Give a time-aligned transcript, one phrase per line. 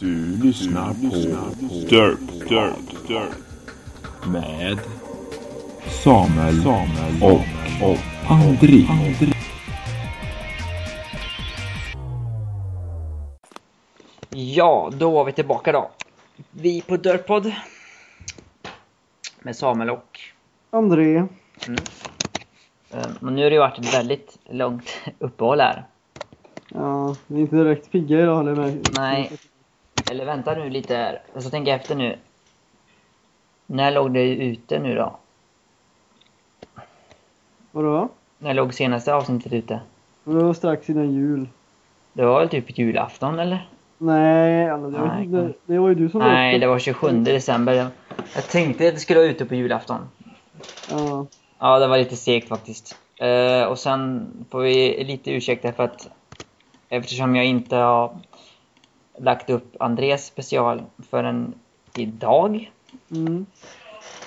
[0.00, 1.16] Du lyssnar på
[1.88, 2.18] Dirt,
[2.48, 3.36] Dirt, Dirt.
[4.32, 4.78] Med
[6.04, 7.98] Samuel, Samuel och, och
[8.30, 8.86] André.
[14.30, 15.90] Ja, då var vi tillbaka då.
[16.50, 17.52] Vi på Dörrpodd.
[19.42, 20.20] Med Samuel och...
[20.70, 21.16] André.
[22.90, 25.84] Eh, Och nu har det varit ett väldigt långt uppehåll här.
[26.68, 28.88] Ja, vi är inte direkt pigga idag heller med.
[28.94, 29.32] Nej.
[30.10, 31.22] Eller vänta nu lite här.
[31.32, 32.16] Och så tänker jag efter nu.
[33.66, 35.16] När låg det ute nu då?
[37.70, 38.08] Vadå?
[38.38, 39.80] När låg senaste avsnittet ute?
[40.24, 41.48] Det var strax innan jul.
[42.12, 43.68] Det var väl typ julafton eller?
[43.98, 47.72] Nej, det, var, Nej, det, det var ju du som Nej, det var 27 december.
[47.72, 50.08] Jag- tänkte att det skulle vara ute på julafton.
[50.90, 51.26] Ja.
[51.58, 52.96] Ja, det var lite segt faktiskt.
[53.16, 56.08] Eh, och sen får vi lite ursäkta för att
[56.88, 58.16] eftersom jag inte har
[59.22, 61.54] lagt upp Andres special förrän
[61.94, 62.70] idag.
[63.10, 63.46] Mm.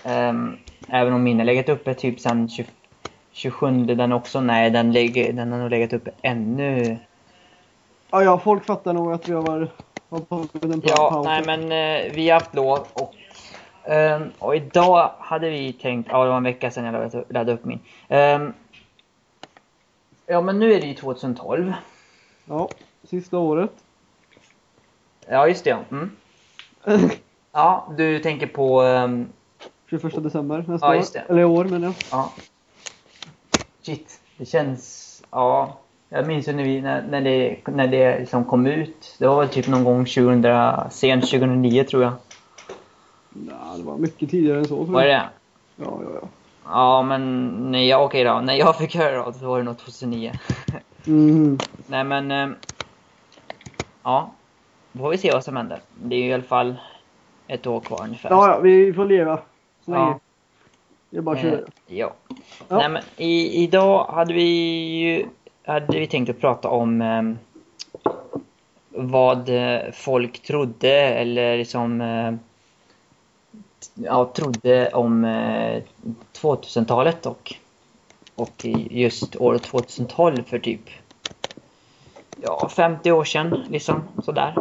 [0.04, 2.68] Ehm, även om min har legat uppe typ sen 20,
[3.32, 4.42] 27 den också.
[4.42, 6.98] Nej, den, lägger, den har nog legat uppe ännu.
[8.12, 9.68] ja, ja, folk fattar nog att vi har
[10.10, 11.26] har tagit en Ja, paus.
[11.26, 13.14] nej men eh, vi har haft lov och,
[13.84, 17.54] ehm, och idag hade vi tänkt, ja det var en vecka sedan jag laddade, laddade
[17.54, 17.80] upp min.
[18.08, 18.54] Ehm,
[20.26, 21.74] ja men nu är det ju 2012.
[22.46, 22.70] Ja,
[23.04, 23.83] sista året.
[25.30, 25.70] Ja, just det.
[25.70, 25.80] ja.
[25.92, 26.12] Mm.
[27.56, 28.82] Ja, du tänker på...
[28.82, 29.28] ehm,
[29.90, 30.96] 21 december nästa Ja, år.
[30.96, 31.20] just det.
[31.30, 31.94] Eller i år menar jag.
[32.12, 32.32] ja.
[33.82, 35.24] Shit, det känns...
[35.32, 35.78] Ja.
[36.10, 39.16] Jag minns ju när, vi, när, när det, när det liksom kom ut.
[39.20, 40.44] Det var väl typ någon gång 2000,
[40.92, 42.14] sent 2009 tror jag.
[43.50, 44.76] Ja, det var mycket tidigare än så.
[44.86, 45.22] tror Var det jag.
[45.76, 45.84] det?
[45.84, 46.28] Ja, ja, ja.
[46.66, 48.40] Ja, men när jag, okej då.
[48.42, 50.32] När jag fick höra det så var det nog 2009.
[51.08, 51.58] Mm.
[51.88, 52.32] Nej men...
[52.32, 52.56] ehm,
[54.04, 54.32] Ja.
[54.94, 55.80] Då får vi se vad som händer.
[56.04, 56.76] Det är ju i alla fall
[57.48, 58.30] ett år kvar ungefär.
[58.30, 59.40] Ja, ja, vi får leva.
[59.86, 60.04] Så länge.
[60.04, 60.20] Ja.
[61.10, 61.62] Det är bara att Eh, köra.
[61.88, 62.14] ja.
[62.68, 62.78] Ja.
[62.78, 64.44] Nej, men i, idag hade vi
[65.00, 65.26] ju
[65.66, 67.38] hade vi tänkt att prata om ehm,
[68.90, 72.34] vad eh, folk trodde eller liksom eh,
[73.94, 75.84] ja, trodde om eh,
[76.42, 77.54] 2000-talet och,
[78.36, 80.82] och i just år 2012 för typ
[82.42, 84.56] ja, 50 år sedan liksom sådär.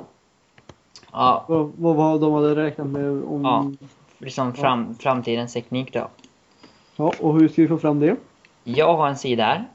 [1.12, 3.40] Ja, Vad, vad, de hade räknat med om...
[3.44, 3.86] Ja.
[4.18, 6.08] liksom fram, framtidens teknik då.
[6.96, 8.16] Ja, och hur ska vi få fram det?
[8.64, 9.68] Jag har en sida här.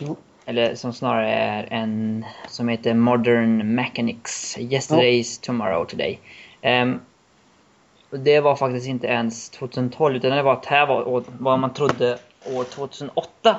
[0.00, 0.16] Ja.
[0.44, 4.58] Eller som snarare är en som heter Modern Mechanics.
[4.58, 6.20] Yesterday's Tomorrow Today.
[6.60, 7.00] Ehm,
[8.10, 11.72] och det var faktiskt inte ens 2012 utan det var att här var vad man
[11.72, 13.56] trodde år 2008.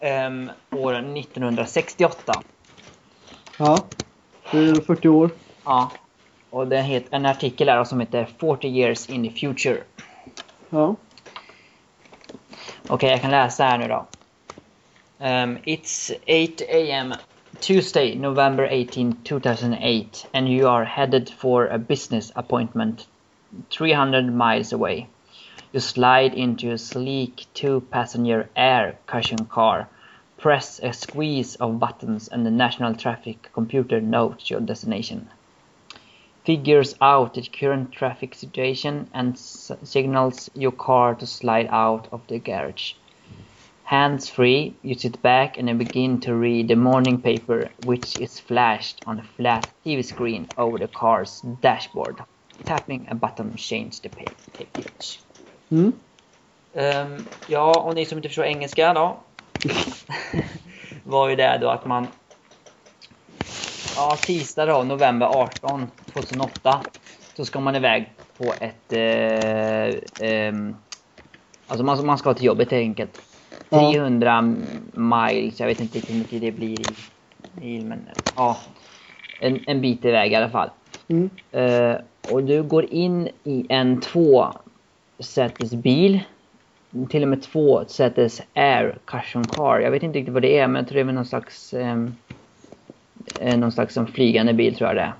[0.00, 2.32] Um, år 1968.
[3.58, 3.78] Ja.
[4.50, 5.30] Det är 40 år.
[5.66, 5.90] Ja.
[6.50, 9.82] Och det heter en artikel här som heter 40 years in the future.
[10.70, 10.96] Ja.
[12.88, 14.06] Okej, jag kan läsa här nu då.
[15.18, 17.14] Um, it's 8 a.m.
[17.60, 23.06] Tuesday, November 18, 2008, and you are headed for a business appointment
[23.70, 25.06] 300 miles away.
[25.72, 29.88] You slide into a sleek two-passenger air cushion car,
[30.38, 35.28] press a squeeze of buttons, and the national traffic computer notes your destination.
[36.46, 42.20] Figures out the current traffic situation and s- signals your car to slide out of
[42.28, 42.94] the garage.
[43.82, 48.40] Hands free, you sit back and then begin to read the morning paper, which is
[48.40, 52.16] flashed on a flat TV screen over the car's dashboard.
[52.64, 55.20] Tapping a button changes the page.
[55.72, 55.92] Mm.
[56.74, 59.16] Ehm, ja, och ni som inte förstår engelska då.
[61.04, 62.06] var ju det då att man...
[63.96, 66.80] Ja, tisdag då, november 18, 2008.
[67.36, 68.92] Så ska man iväg på ett...
[68.92, 70.76] Eh, ehm,
[71.66, 73.20] alltså man, man ska till jobbet helt enkelt.
[73.68, 73.92] Ja.
[73.92, 74.42] 300
[74.92, 76.96] miles, jag vet inte hur mycket det blir i
[77.52, 78.56] mil, men ja.
[79.40, 80.70] En, en bit iväg i alla fall.
[81.08, 81.30] Mm.
[81.50, 86.20] Eh, och du går in i en tvåsätes bil.
[87.10, 89.78] Till och med tvåsätes air cushion car.
[89.78, 92.16] Jag vet inte riktigt vad det är men jag tror det är någon slags ehm,
[93.40, 95.12] eh, någon slags som flygande bil tror jag det är.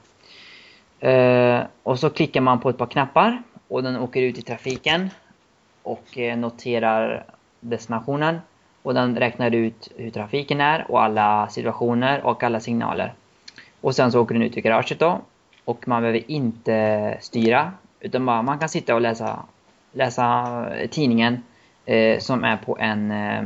[1.00, 5.10] Eh, och så klickar man på ett par knappar och den åker ut i trafiken
[5.82, 7.24] och eh, noterar
[7.60, 8.38] destinationen
[8.82, 13.14] och den räknar ut hur trafiken är och alla situationer och alla signaler.
[13.80, 15.20] Och sen så åker den ut i garaget då.
[15.64, 17.72] Och man behöver inte styra.
[18.00, 19.42] Utan bara man kan sitta och läsa,
[19.92, 21.42] läsa tidningen
[21.84, 23.42] eh, som är på en eh,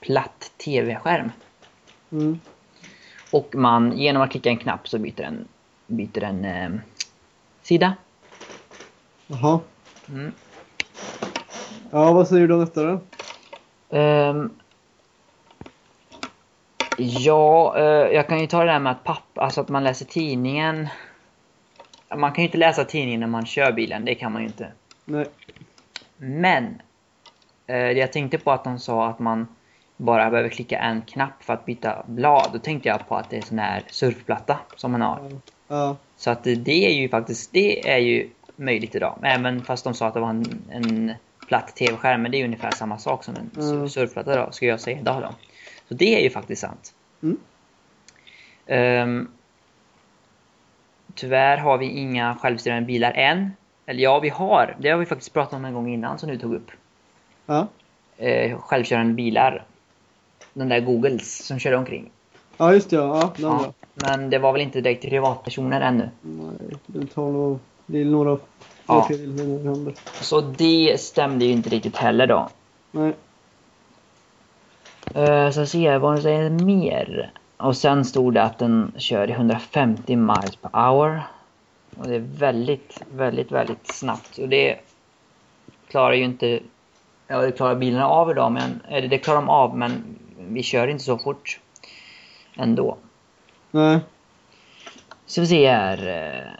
[0.00, 1.32] platt tv-skärm.
[2.12, 2.40] Mm.
[3.32, 5.48] Och man, genom att klicka en knapp så byter den
[5.90, 6.70] byter en eh,
[7.62, 7.94] sida.
[9.26, 9.60] Jaha.
[10.08, 10.32] Mm.
[11.90, 13.00] Ja, vad säger du om detta då?
[13.90, 14.50] Ehm,
[16.98, 17.84] ja, eh,
[18.14, 20.88] jag kan ju ta det där med att pappa, alltså att man läser tidningen.
[22.16, 24.72] Man kan ju inte läsa tidningen när man kör bilen, det kan man ju inte.
[25.04, 25.26] Nej.
[26.16, 26.82] Men
[27.66, 29.48] eh, jag tänkte på att de sa att man
[29.96, 32.50] bara behöver klicka en knapp för att byta blad.
[32.52, 35.30] Då tänkte jag på att det är sån här surfplatta som man har.
[35.70, 35.96] Ja.
[36.16, 39.18] Så att det är ju faktiskt, det är ju möjligt idag.
[39.22, 41.14] Även fast de sa att det var en, en
[41.48, 43.88] platt tv-skärm, men det är ungefär samma sak som en Mm.
[43.88, 45.34] surfplatta då, ska jag säga idag då.
[45.88, 46.94] Så det är ju faktiskt sant.
[47.22, 47.38] Mm.
[48.66, 49.28] Ehm,
[51.14, 53.50] tyvärr har vi inga självstyrande bilar än.
[53.86, 54.76] Eller ja, vi har.
[54.80, 56.70] Det har vi faktiskt pratat om en gång innan som du tog upp.
[57.46, 57.68] Ja.
[58.16, 59.64] Eh, självkörande bilar.
[60.52, 62.10] Den där Googles som körde omkring.
[62.60, 62.96] Ja, just det.
[62.96, 66.10] Ja, ja, den men det var väl inte direkt privatpersoner ännu.
[66.22, 67.58] Nej, det tar nog...
[67.86, 68.38] Det är några
[68.86, 69.08] Ja.
[69.08, 69.94] fel.
[70.20, 72.48] Så det stämde ju inte riktigt heller då.
[72.90, 73.12] Nej.
[75.16, 77.32] Uh, så ser jag vad det säger mer.
[77.56, 81.22] Och sen stod det att den kör i 150 miles per hour.
[81.98, 84.38] Och det är väldigt, väldigt, väldigt snabbt.
[84.38, 84.76] Och det
[85.88, 86.60] klarar ju inte...
[87.26, 88.82] Ja, det klarar bilarna av idag, men...
[88.88, 90.04] Eller det klarar de av, men
[90.38, 91.60] vi kör inte så fort.
[92.60, 92.96] Ändå.
[93.70, 93.98] Nej.
[95.26, 96.06] Så vi ser här.
[96.08, 96.52] eh,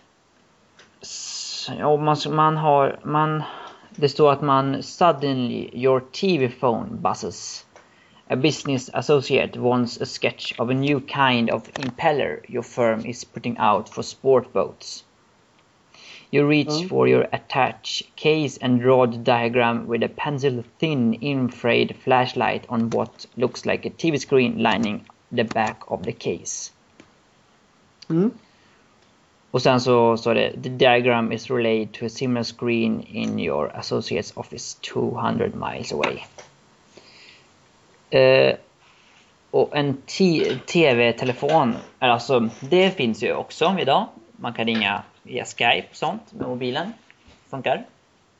[1.79, 2.99] Ja, man, man har...
[3.03, 3.43] Man,
[3.91, 7.67] det står att man suddenly your TV phone buzzes.
[8.29, 13.25] A business associate wants a sketch of a new kind of impeller your firm is
[13.25, 15.05] putting out for sport boats.
[16.33, 16.89] You reach Mm.
[16.89, 22.91] for your attach case and draw the diagram with a pencil thin infrared flashlight on
[22.91, 25.01] what looks like a TV screen lining
[25.37, 26.73] the back of the case.
[28.11, 28.31] Mm.
[29.51, 33.69] Och sen så står det The diagram is relayed to a similar screen in your
[33.69, 36.19] associate's office 200 miles away.
[38.11, 38.57] Eh,
[39.51, 39.97] och en
[40.67, 44.07] TV-telefon, alltså det finns ju också idag.
[44.37, 46.93] Man kan ringa via Skype och sånt med mobilen.
[47.51, 47.87] Funkar.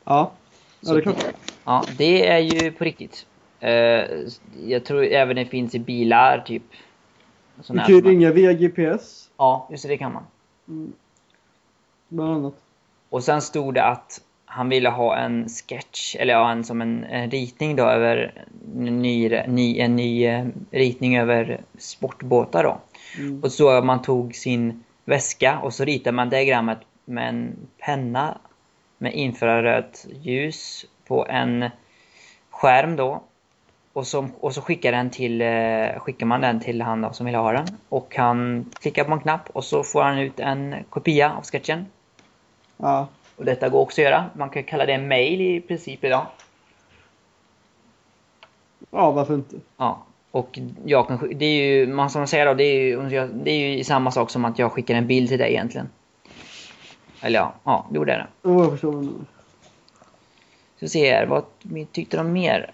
[0.03, 0.31] Ja.
[0.79, 1.25] Ja, det är klart.
[1.63, 3.25] Ja, det är ju på riktigt.
[3.61, 4.05] Eh,
[4.65, 6.63] jag tror även det finns i bilar, typ.
[7.67, 9.29] Du kan ju ringa via GPS.
[9.37, 10.23] Ja, just det, det kan man.
[12.07, 12.55] Bland annat.
[13.09, 17.03] Och sen stod det att han ville ha en sketch, eller ja, en, som en,
[17.03, 18.45] en ritning då över
[18.77, 22.77] en ny, ny, en ny eh, ritning över sportbåtar då.
[23.17, 23.43] Mm.
[23.43, 28.37] Och så man tog sin väska och så ritade man diagrammet med en penna
[28.97, 31.69] med infrarött ljus på en
[32.49, 33.23] skärm då.
[33.93, 37.25] Och så, och så skickar, den till, eh, skickar man den till han då som
[37.25, 37.67] vill ha den.
[37.89, 41.85] Och han klickar på en knapp och så får han ut en kopia av sketchen.
[42.77, 43.07] Ja.
[43.35, 44.29] Och detta går också att göra.
[44.33, 46.25] Man kan kalla det en mail i princip idag.
[48.91, 49.55] Ja, varför inte?
[49.77, 50.03] Ja.
[50.31, 53.77] Och jag kan, det är ju, man som säger då, det är ju, det är
[53.77, 55.89] ju samma sak som att jag skickar en bild till dig egentligen.
[57.21, 58.27] Eller ja, ja, det gjorde jag det.
[58.41, 59.13] Ja, jag förstår menar.
[60.79, 61.43] Så se här, vad
[61.91, 62.71] tyckte de mer?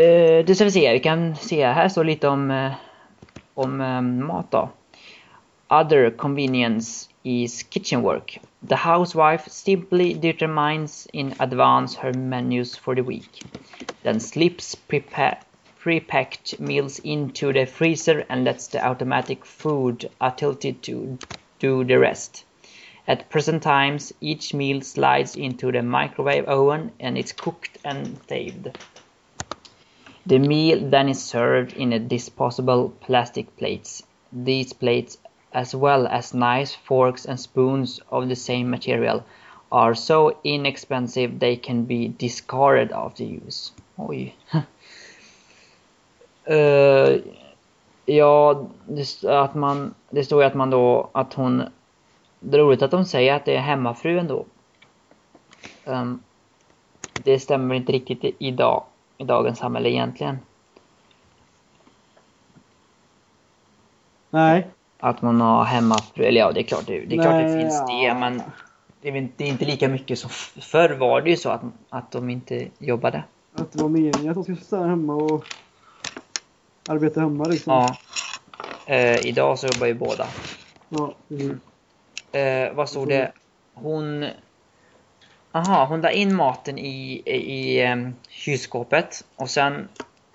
[0.00, 2.72] Eh, det ska vi se, vi kan se här står lite om, eh,
[3.54, 4.70] om eh, mat då.
[5.68, 8.40] Other convenience is kitchen work.
[8.68, 13.44] The housewife simply determines in advance her menus for the week.
[14.02, 14.76] Then slips
[15.78, 21.18] prepacked meals into the freezer and lets the automatic food tilted to
[21.58, 22.44] do the rest.
[23.06, 28.70] At present times, each meal slides into the microwave oven and is cooked and saved.
[30.30, 34.04] The meal then is served in a disposable plastic plates.
[34.32, 35.18] These plates,
[35.52, 39.24] as well as knives, forks, and spoons of the same material,
[39.72, 43.72] are so inexpensive they can be discarded after use.
[43.98, 44.32] Oj.
[46.46, 47.20] Eh,
[48.06, 51.64] ja, det, att man, det står ju att man då, att hon
[52.40, 54.44] det är roligt att de säger att det är hemmafru ändå.
[55.84, 56.22] Um,
[57.12, 58.84] det stämmer inte riktigt idag,
[59.20, 60.38] i dagens samhälle egentligen.
[64.30, 64.66] Nej.
[64.98, 67.60] Att man har hemmafru, eller ja det är klart det, det, är klart det Nej,
[67.60, 67.86] finns ja.
[67.86, 68.42] det men
[69.00, 71.62] det är, inte- det är inte lika mycket som förr var det ju så att,
[71.88, 73.24] att de inte jobbade.
[73.54, 75.44] Att det var meningen att de skulle stanna hemma och
[76.88, 77.72] arbeta hemma liksom.
[77.72, 77.96] Ja.
[78.94, 80.26] Eh, idag så jobbar ju båda.
[80.88, 81.52] Ja, precis.
[82.32, 83.32] Eh, vad stod det?
[83.74, 84.26] Hon...
[85.52, 89.88] Aha, hon la in maten i, i, i ehm, kylskåpet och sen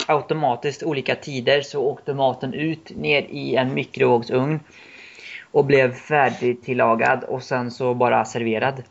[0.07, 4.59] automatiskt olika tider så åkte maten ut ner i en mikrovågsugn.
[5.55, 8.83] och blev färdigtillagad och sen så bara serverad.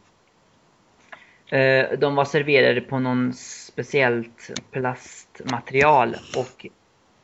[1.49, 6.67] Eh, de var serverade på någon speciellt plastmaterial och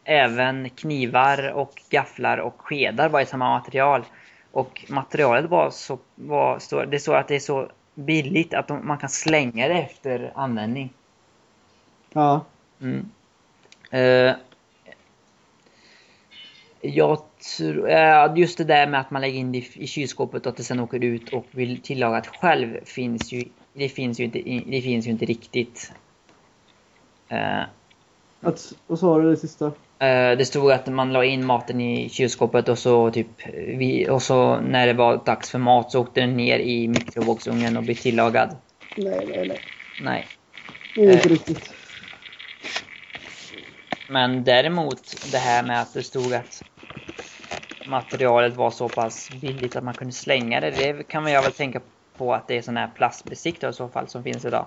[0.05, 4.05] även knivar och gafflar och skedar var i samma material.
[4.53, 8.87] Och materialet var så, var, så det står att det är så billigt att de,
[8.87, 10.93] man kan slänga det efter användning.
[12.13, 12.45] Ja.
[12.81, 13.11] Mm.
[13.91, 14.35] Eh,
[16.81, 17.23] jag
[17.57, 20.57] tror, eh, just det där med att man lägger in det i, kylskåpet och att
[20.57, 24.39] det sen åker ut och vill tillaga det själv finns ju, det finns ju inte,
[24.67, 25.93] det finns ju inte riktigt.
[27.29, 27.63] Eh,
[28.41, 29.73] Att, vad sa du det sista?
[30.01, 33.47] Eh, Det stod att man la in maten i kylskåpet och så typ
[33.79, 37.77] vi, och så när det var dags för mat så åkte den ner i mikrovågsugnen
[37.77, 38.57] och blev tillagad.
[38.97, 39.63] Nej, nej, nej.
[39.97, 40.27] Nej.
[40.95, 41.33] Det är inte Eh.
[41.33, 41.75] riktigt.
[44.09, 46.65] Men däremot det här med att det stod att
[47.85, 50.71] materialet var så pass billigt att man kunde slänga det.
[50.71, 51.81] Det kan man ju väl tänka
[52.19, 54.67] på att det är sån här plastbestick då i så fall som finns idag.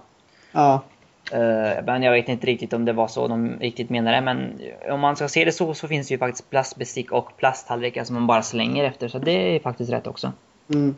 [0.52, 0.93] Ja.
[1.32, 4.22] Eh, men jag vet inte riktigt om det var så de riktigt menade.
[4.22, 8.04] Men om man ska se det så så finns det ju faktiskt plastbestick och plasttallrikar
[8.04, 9.08] som man bara slänger efter.
[9.08, 10.32] Så det är faktiskt rätt också.
[10.74, 10.96] Mm.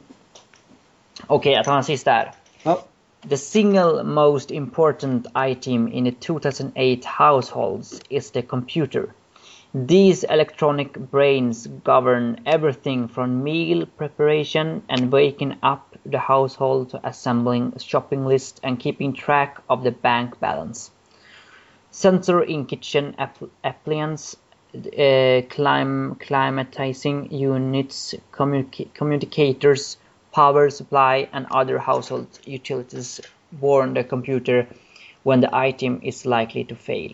[1.28, 2.32] Okej, jag tar en sista här.
[2.64, 2.82] Ja.
[3.30, 9.06] The single most important item in the 2008 households is the computer.
[9.78, 17.74] These electronic brains govern everything from meal preparation and waking up the household to assembling
[17.80, 20.92] shopping list and keeping track of the bank balance.
[21.92, 24.38] Sensor in kitchen app- appliance,
[24.74, 29.98] uh, clim- climatizing units, communica- communicators,
[30.32, 33.20] power supply, and other household utilities
[33.60, 34.70] warn the computer
[35.24, 37.12] when the item is likely to fail.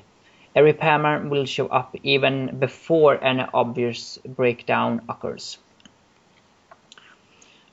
[0.53, 5.59] A repairman will show up even before any obvious breakdown occurs.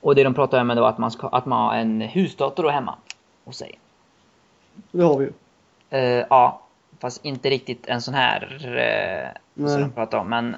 [0.01, 2.63] Och det de pratar om är då att man, ska, att man har en husdator
[2.63, 2.95] då hemma
[3.45, 3.79] hos sig.
[4.93, 5.33] Det har vi ju.
[5.91, 6.61] Eh, ja,
[6.99, 9.73] fast inte riktigt en sån här uh, Nej.
[9.73, 10.29] som de pratar om.
[10.29, 10.55] Men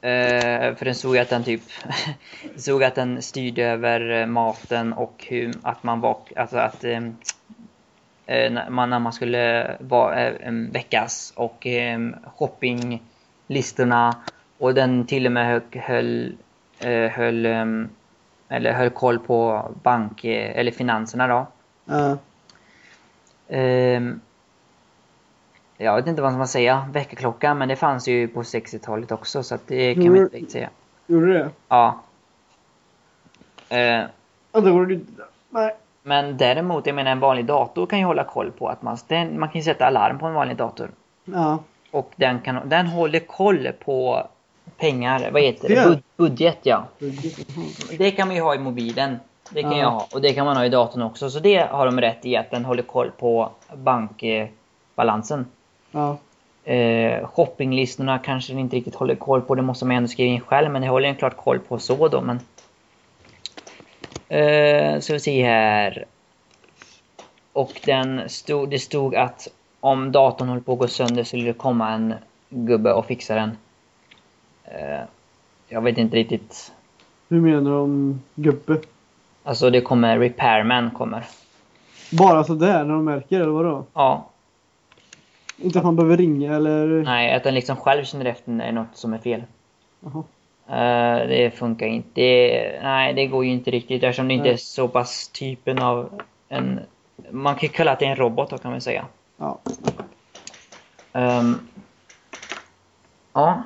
[0.00, 1.62] eh, för den såg att den typ
[2.56, 7.00] såg att den styrde över maten och hur att man var alltså att eh,
[8.26, 11.98] när man, när man skulle eh, väckas och eh,
[12.36, 14.16] shoppinglistorna
[14.58, 16.36] och den till och med höll, höll,
[16.78, 17.46] eh, höll
[18.48, 21.46] eller höll koll på bank eh, eller finanserna då.
[23.48, 24.20] Ehm,
[25.76, 29.42] jag vet inte vad man ska säga, väckarklocka, men det fanns ju på 60-talet också
[29.42, 30.70] så det kan man inte riktigt säga.
[31.06, 31.50] Gjorde det?
[31.68, 32.00] Ja.
[33.68, 34.04] Eh,
[34.52, 35.00] Ja, det var det.
[35.50, 35.74] Nej.
[36.06, 39.40] Men däremot, jag menar en vanlig dator kan ju hålla koll på att man, den,
[39.40, 40.90] man kan sätta alarm på en vanlig dator.
[41.24, 41.58] Ja.
[41.90, 44.26] Och den, kan, den håller koll på
[44.76, 45.84] pengar, vad heter det?
[45.88, 46.84] Bud, budget ja.
[47.98, 49.16] Det kan man ju ha i mobilen.
[49.50, 49.78] Det kan Ja.
[49.78, 50.06] jag ha.
[50.14, 51.30] Och det kan man ha i datorn också.
[51.30, 55.46] Så det har de rätt i att den håller koll på bankbalansen.
[55.90, 56.16] Ja.
[56.72, 59.54] Eh, shoppinglistorna kanske den inte riktigt håller koll på.
[59.54, 60.70] Det måste man ändå skriva in själv.
[60.70, 62.20] Men det håller den klart koll på så då.
[62.20, 62.40] Men...
[64.28, 66.04] Eh, så vi se här.
[67.52, 69.48] Och den stod, det stod att
[69.80, 72.14] om datorn håller på att gå sönder så skulle det komma en
[72.48, 73.56] gubbe och fixa den.
[74.64, 75.00] Eh,
[75.68, 76.72] jag vet inte riktigt.
[77.28, 78.80] Hur menar du om gubbe?
[79.42, 81.24] Alltså det kommer repairman kommer.
[82.12, 83.84] Bara sådär när de märker eller vadå?
[83.94, 84.30] Ja,
[85.58, 86.86] Inte att man behöver ringa eller?
[87.04, 89.42] nej att den liksom själv känner efter när det är något som är fel.
[90.00, 90.22] Jaha.
[90.68, 92.08] Eh, det funkar inte.
[92.14, 96.22] Det, nej, det går ju inte riktigt eftersom det inte är så pass typen av
[96.48, 96.80] en...
[97.30, 99.06] Man kan ju kalla det en robot då kan man säga.
[99.36, 99.60] Ja.
[101.12, 101.58] Ehm,
[103.32, 103.62] ja.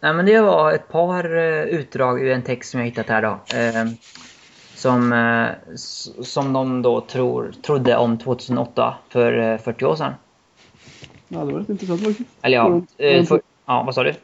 [0.00, 3.22] Nej, men det var ett par eh, utdrag ur en text som jag hittat här
[3.22, 3.38] då.
[3.56, 3.88] Ehm,
[4.74, 5.74] som, eh,
[6.22, 10.12] som de då tror, trodde om 2008 för eh, 40 år sedan.
[11.28, 12.30] Ja, det var rätt intressant faktiskt.
[12.42, 12.80] Eller ja,
[13.26, 14.14] för, ja vad sa du?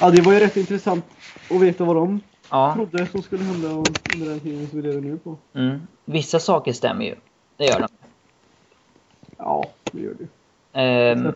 [0.00, 1.04] Ja, det var ju rätt intressant
[1.50, 2.20] att veta vad de
[2.50, 2.74] Ja.
[2.74, 5.36] trodde som skulle hända under den tiden som vi lever nu på.
[5.54, 5.80] Mm.
[6.04, 7.14] Vissa saker stämmer ju.
[7.56, 7.88] Det gör de.
[9.38, 10.28] Ja, det gör det.
[10.80, 11.32] Ehm,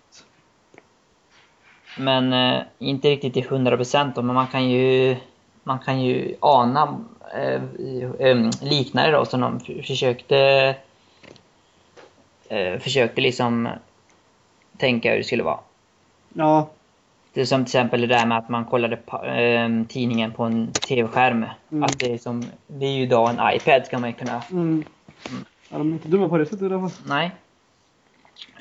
[1.99, 5.16] Men eh, inte riktigt till 100% då, men man kan ju
[5.62, 6.99] man kan ju ana
[7.34, 7.62] eh,
[8.18, 10.38] eh, liknande då som de försökte
[12.49, 13.68] eh, försökte liksom
[14.78, 15.61] tänka hur det skulle vara.
[16.34, 16.70] Ja,
[17.35, 20.73] Det är som till exempel det där med att man kollade eh, tidningen på en
[20.73, 21.45] tv-skärm.
[21.73, 21.85] Mm.
[21.85, 24.85] Att det är som, det är ju idag en iPad ska man ju kunna mm.
[25.71, 26.91] ja, de är inte dumma på det sättet i alla fall.
[27.07, 27.31] Nej.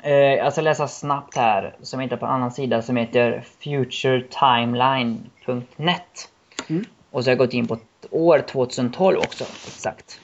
[0.02, 6.30] Eh, jag ska läsa snabbt här, som hittar på en annan sida som heter futuretimeline.net.
[6.68, 6.84] Mm.
[7.10, 7.78] Och så har jag gått in på
[8.10, 10.20] år 2012 också, exakt.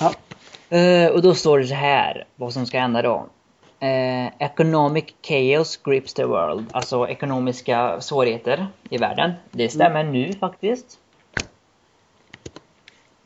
[0.00, 0.14] Ja.
[0.76, 3.26] Eh, och då står det så här, vad som ska hända då.
[3.84, 6.66] Eh, economic chaos grips the world.
[6.72, 9.32] Alltså ekonomiska svårigheter i världen.
[9.50, 10.98] Det stämmer nu faktiskt.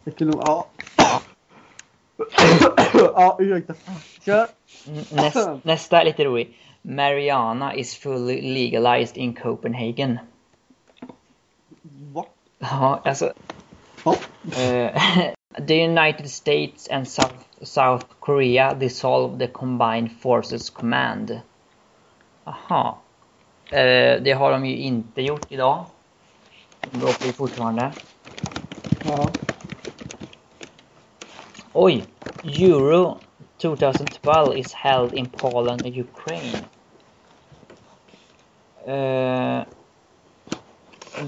[0.05, 0.65] Ekonom...
[0.97, 1.21] Ja.
[2.95, 3.75] ja, ursäkta.
[4.25, 4.47] Kör.
[5.67, 6.59] Nästa är lite rolig.
[6.83, 10.19] Marijuana is fully legalized in Copenhagen.
[12.13, 12.27] Va?
[12.59, 13.33] Ja, alltså.
[14.05, 14.17] Ja.
[14.63, 15.33] eh,
[15.67, 21.41] the United States and South, South Korea dissolved the Combined Forces Command.
[22.45, 22.99] Aha.
[23.71, 25.85] Eh, det har de ju inte gjort idag.
[26.91, 27.93] De bråkar ju fortfarande.
[29.05, 29.29] Ja.
[31.73, 32.05] Oj!
[32.45, 33.19] Euro
[33.59, 36.59] 2012 is held in Poland and Ukraine.
[38.87, 39.63] Eh,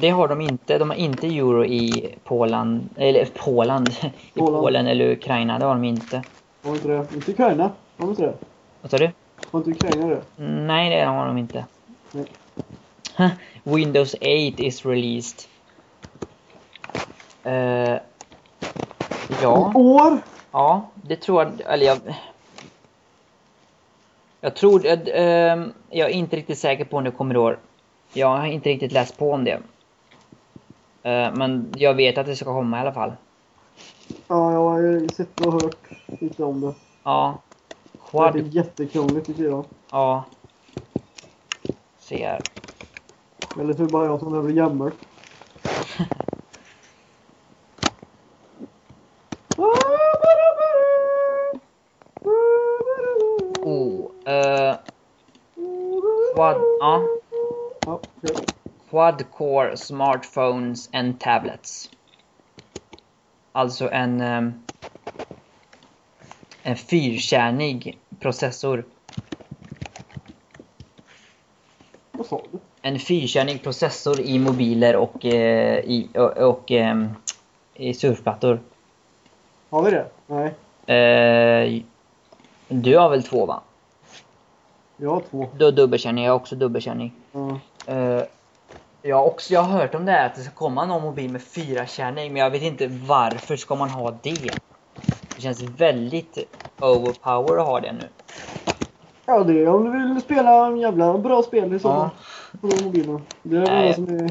[0.01, 0.79] det har de inte.
[0.79, 2.89] De har inte euro i Polen.
[2.97, 3.89] Eller Poland.
[4.35, 4.61] I Polen.
[4.61, 5.59] Polen eller Ukraina.
[5.59, 6.23] Det har de inte.
[6.63, 7.07] Har inte det?
[7.15, 7.63] Inte Ukraina?
[7.63, 8.35] Har de inte det?
[8.81, 9.11] Vad sa du?
[9.51, 10.45] Har inte Ukraina det?
[10.45, 11.65] Nej, det har de inte.
[12.13, 12.27] Nej.
[13.63, 14.25] Windows 8
[14.63, 15.49] is released.
[17.45, 17.99] Eh,
[19.43, 19.73] ja.
[19.75, 20.19] År?
[20.53, 21.53] Ja, det tror jag.
[21.67, 21.99] Eller jag...
[24.41, 24.87] Jag tror...
[24.87, 27.59] Jag, ehm, jag är inte riktigt säker på om det kommer i år.
[28.13, 29.61] Jag har inte riktigt läst på om det.
[31.03, 33.13] Eh, men jag vet att det ska komma i alla fall.
[34.29, 35.89] Ja, jag har ju sett och hört
[36.21, 36.75] lite om det.
[37.03, 37.39] Ja.
[37.93, 38.47] Det är Quad...
[38.47, 39.65] jättekrångligt tycker jag.
[39.91, 40.25] Ja.
[41.99, 42.43] Se här.
[43.61, 44.91] Eller så är det bara jag som behöver gammal.
[53.65, 54.11] Oh.
[54.29, 54.75] Uh,
[56.35, 56.57] quad...
[56.81, 57.03] Ja.
[57.85, 58.37] Ja, okej.
[59.01, 61.91] Quad-core smartphones and tablets.
[63.53, 64.21] Alltså en...
[64.21, 64.63] ehm,
[66.63, 68.85] en fyrkärnig processor.
[72.13, 72.59] Vad sa du?
[72.83, 77.09] En fyrkärnig processor i mobiler och, eh, i, och, och ehm,
[77.75, 78.61] i surfplattor.
[79.71, 80.07] Har vi det?
[80.27, 80.55] Nej.
[80.97, 81.83] Eh,
[82.69, 83.63] du har väl två va?
[84.97, 85.49] Jag har två.
[85.57, 87.13] Du har dubbelkärnig, jag har också dubbelkärnig.
[87.33, 87.61] Ja.
[87.87, 88.23] Eh,
[89.03, 91.43] jag, också, jag har hört om det här att det ska komma någon mobil med
[91.43, 94.51] fyra kärnig men jag vet inte varför ska man ha det?
[95.37, 96.39] Det känns väldigt
[96.81, 98.09] overpower att ha det nu.
[99.27, 102.11] Ja, det är om du vill spela en jävla bra spel i fall.
[102.53, 102.59] Ja.
[102.61, 103.21] På de mobilerna.
[103.43, 103.95] Det är Nej.
[103.95, 104.31] som är...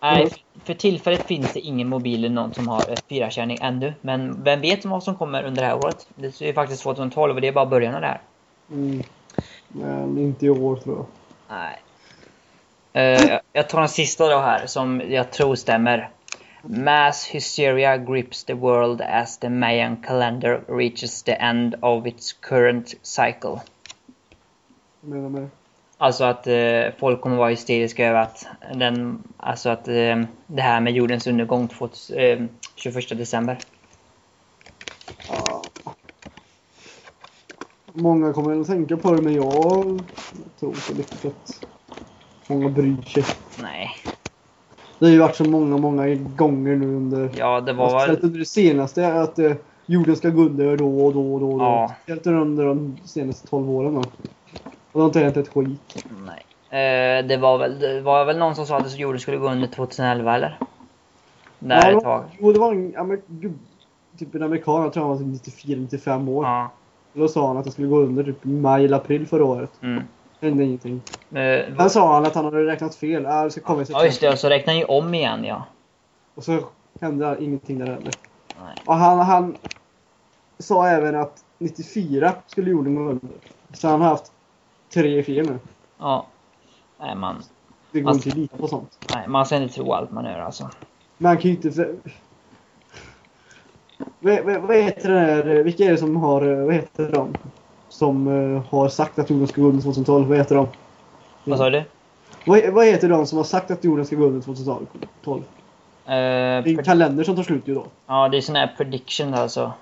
[0.00, 0.32] Nej,
[0.64, 3.94] för tillfället finns det ingen mobil eller någon som har fyrakärning ännu.
[4.00, 6.06] Men vem vet vad som kommer under det här året?
[6.14, 8.20] Det är ju faktiskt 2012 och det är bara början av det här.
[8.70, 9.02] Mm.
[9.68, 11.06] Men inte i år tror jag.
[11.48, 11.80] Nej.
[12.96, 16.10] Eh, jag- tar den sista då här som jag tror stämmer.
[16.62, 22.88] Mass hysteria grips the world as the Mayan calendar reaches the end of its current
[23.02, 23.60] cycle.
[25.00, 25.48] Jag menar med.
[25.98, 30.80] Alltså att eh, folk kommer vara hysteriska över att den, alltså att eh, det här
[30.80, 32.42] med jordens undergång 2000, eh,
[32.76, 33.58] 21 december.
[35.28, 35.62] Ja.
[37.92, 39.44] Många kommer att tänka på det men jag
[40.60, 41.66] tror inte riktigt att
[42.48, 43.24] många bryr sig.
[43.62, 43.90] Nej.
[44.98, 47.30] Det har ju varit så många, många gånger nu under...
[47.36, 48.24] Ja, det var Speciellt väl...
[48.26, 49.52] under det senaste att eh,
[49.86, 51.52] jorden ska gå under då och då och då.
[51.52, 51.64] och då.
[51.64, 51.94] Ja.
[52.02, 54.00] Speciellt under de senaste 12 åren då.
[54.00, 54.06] Och
[54.92, 56.04] det har inte hänt ett skit.
[56.26, 56.44] Nej.
[56.80, 59.68] Eh, det var väl, det var väl någon som sa att jorden skulle gå under
[59.68, 60.58] 2011 eller?
[61.58, 62.24] Där ja, ett tag.
[62.38, 63.52] Jo, det var en, amer-
[64.18, 66.44] typ en amerikan, jag tror han var 94-95 år.
[66.44, 66.70] Ja.
[67.12, 69.70] Då sa han att det skulle gå under typ maj eller april förra året.
[69.82, 70.02] Mm.
[70.44, 71.00] Hände ingenting.
[71.32, 73.24] Eh, Sen sa han att han hade räknat fel.
[73.26, 75.44] Äh, det ska komma i ja just det, och så räknar han ju om igen
[75.44, 75.64] ja.
[76.34, 76.58] Och så
[77.00, 78.12] hände ingenting där heller.
[78.64, 78.74] Nej.
[78.86, 79.56] Och han, han
[80.58, 83.28] sa även att 94 skulle jorden gå under.
[83.72, 84.32] Så han har haft
[84.94, 85.58] tre fel nu.
[85.98, 86.26] Ja.
[87.00, 87.42] Nej man,
[87.92, 88.98] Det går Alltså- inte att lita på sånt.
[89.14, 90.70] nej, man ska inte tro allt man hör alltså.
[91.18, 91.70] Man kan ju inte...
[91.72, 91.94] För...
[94.20, 97.34] Vad, vad, vad heter det här, vilka är det som har, vad heter de?
[97.94, 100.68] Som eh, har sagt att jorden ska gå under 2012, vad heter de?
[101.44, 101.82] Vad sa du?
[102.46, 105.38] Vad, vad heter de som har sagt att jorden ska gå under 2012?
[105.40, 105.44] Uh,
[106.06, 107.86] Det är en kalender som tar slut ju då.
[108.06, 109.72] ja, det är sån här prediction alltså.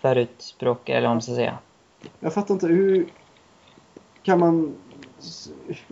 [0.00, 1.58] Förutspråk, eller vad man ska säga.
[2.20, 3.06] Jag fattar inte hur
[4.22, 4.74] kan man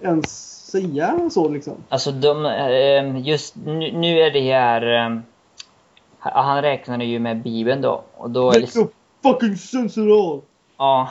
[0.02, 1.74] ens säga så liksom?
[1.88, 5.06] Alltså de, eh, just nu, nu är det här...
[5.06, 5.18] eh,
[6.18, 8.02] Han räknade ju med Bibeln då.
[8.16, 8.88] Och då är det, Make no
[9.32, 10.40] fucking sense at all!
[10.78, 11.08] ja, eh,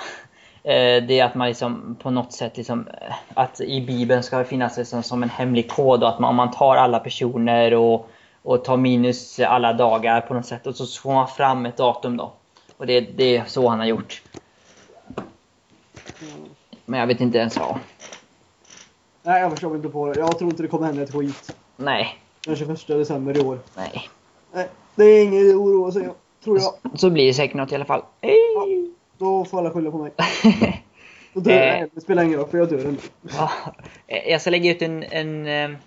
[1.07, 2.87] det är att man liksom på något sätt liksom...
[3.01, 6.29] eh, Att i Bibeln ska det finnas liksom som en hemlig kod och att man,
[6.29, 8.09] om man tar alla personer och,
[8.41, 12.17] och ta minus alla dagar på något sätt och så får man fram ett datum
[12.17, 12.31] då.
[12.77, 14.21] Och det, det är så han har gjort.
[16.85, 17.75] Men jag vet inte ens vad.
[19.23, 20.19] Nej, jag förstår inte på det.
[20.19, 21.55] Jag tror inte det kommer hända ett skit.
[21.75, 23.59] Nej, Den 21 december i år.
[23.75, 24.09] nej.
[24.53, 26.99] Nej, det är inget att oroa sig om, tror jag.
[26.99, 28.01] Så blir det säkert något i alla fall.
[28.21, 28.93] Hej!
[29.17, 30.11] Då får alla skylla på mig.
[31.33, 31.89] Då dör jag.
[31.93, 33.01] Det spelar ingen roll, för jag dör ändå.
[33.37, 33.51] Ja,
[34.07, 35.77] eh, jag ska lägga ut en, en, eh,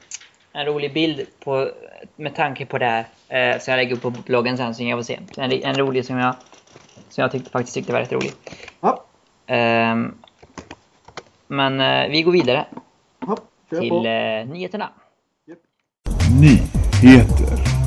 [0.53, 1.71] en rolig bild på,
[2.17, 3.05] med tanke på det här.
[3.55, 5.19] Eh, Så jag lägger upp på bloggen sen så jag får se.
[5.37, 6.35] En, en rolig som jag,
[7.09, 8.33] som jag tyckte, faktiskt tyckte var rätt rolig.
[8.81, 9.05] Ja,
[9.47, 10.15] Ehm,
[11.47, 12.67] Men eh, vi går vidare
[13.27, 13.37] ja,
[13.69, 14.89] till eh, nyheterna.
[16.41, 17.80] Nyheter.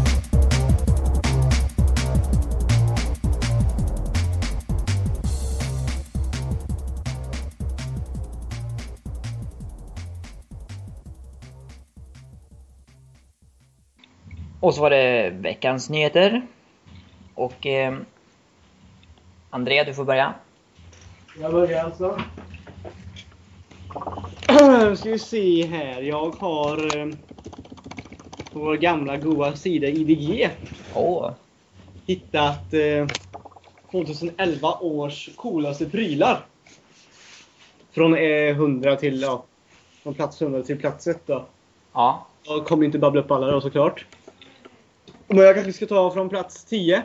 [14.63, 16.41] Och så var det veckans nyheter.
[17.35, 17.97] Och eh,
[19.49, 20.33] Andrea, du får börja.
[21.41, 22.21] Jag börjar alltså.
[24.97, 26.01] ska vi se här.
[26.01, 27.07] Jag har eh,
[28.53, 30.49] på vår gamla goa sida IDG
[30.95, 31.31] Åh,
[32.05, 33.07] hittat eh,
[33.91, 36.45] 2011 års coolaste prylar.
[37.91, 39.43] Från eh, 100 till, ja,
[40.03, 41.45] från plats 100 till plats 1 då.
[41.93, 42.27] ja.
[42.45, 44.05] Jag kommer inte babbla upp alla då såklart.
[45.33, 47.03] Men jag kanske ska ta från plats 10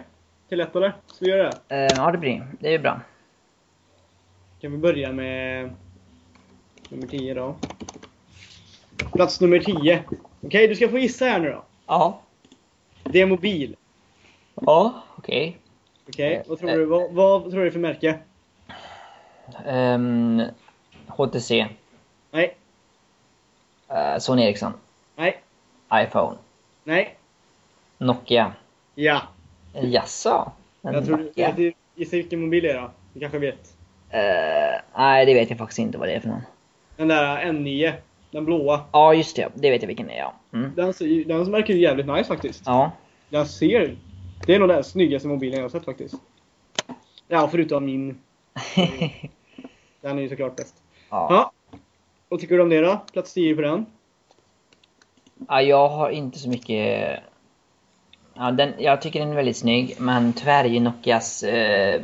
[0.49, 0.93] till 1 eller?
[1.07, 1.77] Ska vi göra det?
[1.77, 2.75] Eh, ja, det blir det.
[2.75, 3.01] är bra.
[4.61, 5.71] Kan vi börja med
[6.89, 7.57] nummer 10 då.
[9.13, 10.05] Plats nummer 10.
[10.41, 11.65] Okej, du ska få gissa här nu då.
[11.87, 12.21] Ja.
[13.05, 13.77] Det är mobil.
[14.55, 15.59] Ja, okej.
[16.09, 16.85] Okej, vad tror du?
[16.85, 18.19] Vad, vad tror du för märke?
[19.67, 20.43] Ehm,
[21.07, 21.67] HTC.
[22.31, 22.55] Nej,
[23.91, 24.73] Uh, Sony Ericsson.
[25.17, 25.43] nej,
[25.95, 26.37] iPhone.
[26.85, 27.18] nej.
[27.99, 28.53] Nokia.
[28.95, 29.23] Ja.
[29.83, 30.53] Jaså?
[30.83, 31.17] En Jag tror.
[31.19, 31.73] Nokia?
[31.95, 32.91] Gissa vilken mobil det är då?
[33.13, 33.75] Du kanske vet.
[34.11, 36.41] Eh, nej, det vet jag faktiskt inte vad det är för någon.
[36.97, 37.93] Den där N9.
[38.31, 38.81] Den blåa.
[38.93, 39.49] Ja, just det.
[39.55, 40.35] Det vet jag vilken det är, ja.
[40.53, 40.73] Mm.
[40.77, 42.63] Den, ser- den verkar ju jävligt nice faktiskt.
[42.67, 42.91] Ja.
[43.29, 43.97] Den ser...
[44.47, 46.15] Det är nog den snyggaste mobilen jag har sett faktiskt.
[47.29, 48.19] Ja, förutom min.
[50.01, 50.75] Den är ju såklart bäst.
[51.11, 51.27] ja.
[51.31, 51.53] Ja.
[52.29, 53.01] Vad tycker du om det då?
[53.13, 53.87] Plats 10 på den.
[55.49, 55.63] ja.
[55.63, 57.21] Jag har inte så mycket...
[58.39, 61.43] Ja, den, jag tycker den är väldigt snygg, men tyvärr är ju Nokias...
[61.43, 62.01] Eh,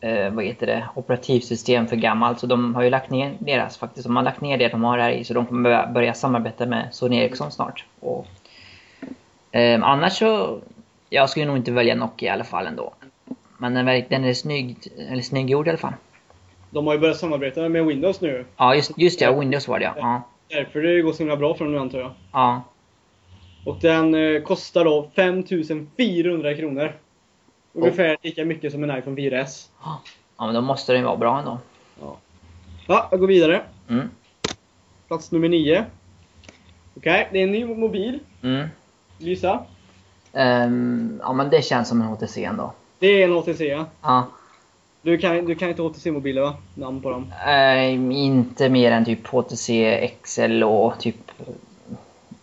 [0.00, 0.88] eh, vad heter det?
[0.94, 4.06] Operativsystem för gammalt, så de har ju lagt ner deras faktiskt.
[4.06, 6.88] De har lagt ner det de har här i, så de kommer börja, samarbeta med
[6.92, 7.84] Sony Ericsson snart.
[8.00, 8.26] Och,
[9.52, 10.60] eh, annars så...
[11.10, 12.94] Jag skulle nog inte välja Nokia i alla fall ändå.
[13.58, 14.76] Men den, verk- den är snygg,
[15.10, 15.92] eller snygggjord i alla fall.
[16.70, 18.44] De har ju börjat samarbeta med Windows nu.
[18.56, 19.40] Ja, just, just det.
[19.40, 19.94] Windows var det ja.
[19.96, 20.22] ja.
[20.48, 22.10] Därför det går så himla bra för dem nu antar jag.
[22.32, 22.62] Ja.
[23.66, 26.92] Och den eh, kostar då 5400 kronor.
[27.72, 29.68] Ungefär lika mycket som en iPhone 4S.
[29.82, 30.00] Ja,
[30.38, 31.58] men då måste den vara bra ändå.
[32.86, 33.62] Ja, jag går vidare.
[33.88, 34.10] Mm.
[35.08, 35.84] Plats nummer 9.
[36.96, 38.18] Okej, det är en ny mobil.
[38.42, 38.68] Mm.
[39.18, 39.64] Gissa.
[40.32, 42.72] Ehm, ja, men det känns som en HTC ändå.
[42.98, 43.64] Det är en HTC.
[43.64, 43.86] ja.
[44.02, 44.26] Ja.
[45.02, 46.56] Du kan, du kan inte HTC-mobiler va?
[46.74, 47.32] Namn på dem.
[47.46, 51.16] Ehm, inte mer än typ HTC XL och typ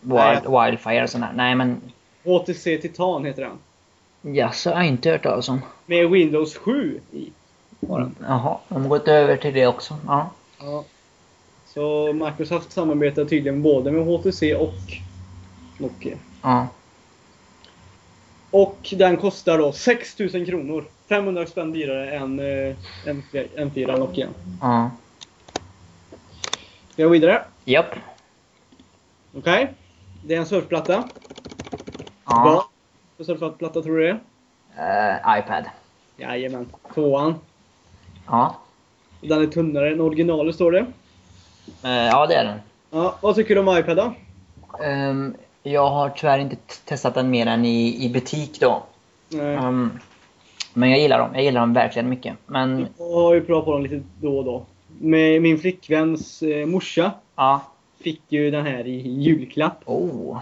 [0.03, 0.35] Nej.
[0.35, 1.33] Wild, Wildfire och sånt där.
[1.35, 1.81] Nej, men
[2.23, 4.35] HTC Titan heter den.
[4.35, 5.61] jaså, jag har inte hört talas om.
[5.85, 7.31] Med Windows 7 i.
[7.79, 8.15] Den.
[8.27, 9.97] Jaha, de har gått över till det också.
[10.07, 10.29] Ja.
[10.59, 10.83] Ja.
[11.65, 14.73] Så Microsoft samarbetar tydligen både med HTC och
[15.77, 16.17] Nokia.
[16.41, 16.67] Ja.
[18.51, 20.85] Och den kostar då 6000 kronor.
[21.09, 24.27] 500 spänn dyrare än eh, M4 M4 Nokia.
[24.61, 24.91] Ja.
[26.91, 27.43] Ska jag gå vidare?
[27.65, 27.95] Japp.
[29.37, 29.73] Okej.
[30.25, 31.09] Det är en surfplatta.
[32.25, 32.43] Ja.
[32.45, 32.63] Vad
[33.17, 34.19] för surfplatta tror du det
[34.77, 35.15] är?
[35.15, 35.63] Eh, iPad.
[36.17, 36.67] Jajamän.
[36.93, 37.35] Tvåan.
[38.27, 38.55] Ja.
[39.21, 40.85] Den är tunnare än originalet står det.
[41.83, 42.59] Eh, ja, det är den.
[42.91, 44.13] Ja, vad tycker du om iPad då?
[44.83, 46.55] Ehm, jag har tyvärr inte
[46.85, 48.83] testat den mer än i, i butik då.
[49.29, 49.55] Nej.
[49.55, 49.99] Ehm,
[50.73, 51.29] men jag gillar dem.
[51.33, 52.37] Jag gillar dem verkligen mycket.
[52.45, 54.65] Men Jag har ju provat på dem lite då och då.
[54.99, 57.61] Med min flickväns eh, morsa ja.
[58.03, 60.39] Fick ju den här i julklapp Oh.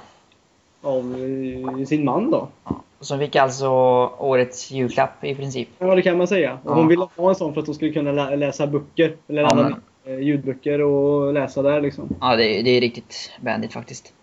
[0.82, 1.16] av
[1.80, 2.48] eh, sin man då.
[3.00, 3.68] Som fick alltså
[4.18, 5.70] årets julklapp i princip.
[5.80, 6.60] Ja, det kan man säga.
[6.64, 9.16] Och hon ville ha en sån för att hon skulle kunna lä läsa böcker.
[9.28, 9.76] Eller Ja, men-
[10.16, 12.10] eh, ljudböcker och läsa där liksom.
[12.22, 14.14] Ja, det, är- det är riktigt vänligt faktiskt.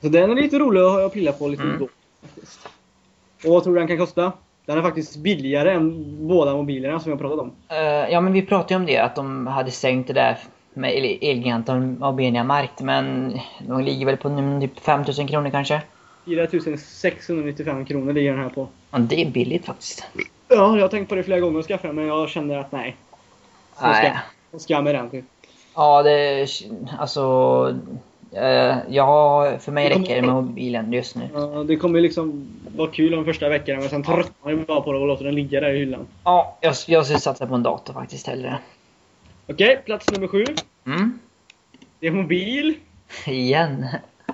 [0.00, 1.78] Så den är lite rolig att ha- pilla på lite Mm.
[1.78, 1.88] då.
[2.22, 2.68] Faktiskt.
[3.44, 4.32] Och vad tror du den kan kosta?
[4.66, 7.50] Den är faktiskt billigare än båda mobilerna som jag pratade om.
[7.68, 7.76] Eh,
[8.12, 10.38] ja, men vi pratade ju om det, att de hade stängt det där
[10.76, 15.82] med El- Elgiganten och Benia Markt, men de ligger väl på typ 5000 kronor kanske.
[16.24, 18.68] 4695 kronor ligger den här på.
[18.90, 20.04] Ja, det är billigt faktiskt.
[20.48, 22.96] Ja, jag har tänkt på det flera gånger att skaffa men jag känner att nej.
[23.82, 24.04] Nej.
[24.04, 24.16] ska,
[24.52, 25.22] så ska jag med den till.
[25.74, 26.46] Ja, det...
[26.98, 27.74] Alltså...
[28.32, 31.28] eh, ja, för mig Det kommer- räcker det med mobilen just nu.
[31.34, 34.80] Ja, det kommer liksom vara kul de första veckorna, men sen tröttnar man ju bara
[34.80, 36.06] på det och låter den ligga där i hyllan.
[36.24, 38.58] Ja, jag, jag skulle satsa på en dator faktiskt hellre.
[39.48, 40.44] Okej, plats nummer sju.
[40.86, 41.18] Mm.
[42.00, 42.74] Det är mobil.
[43.26, 43.86] Igen.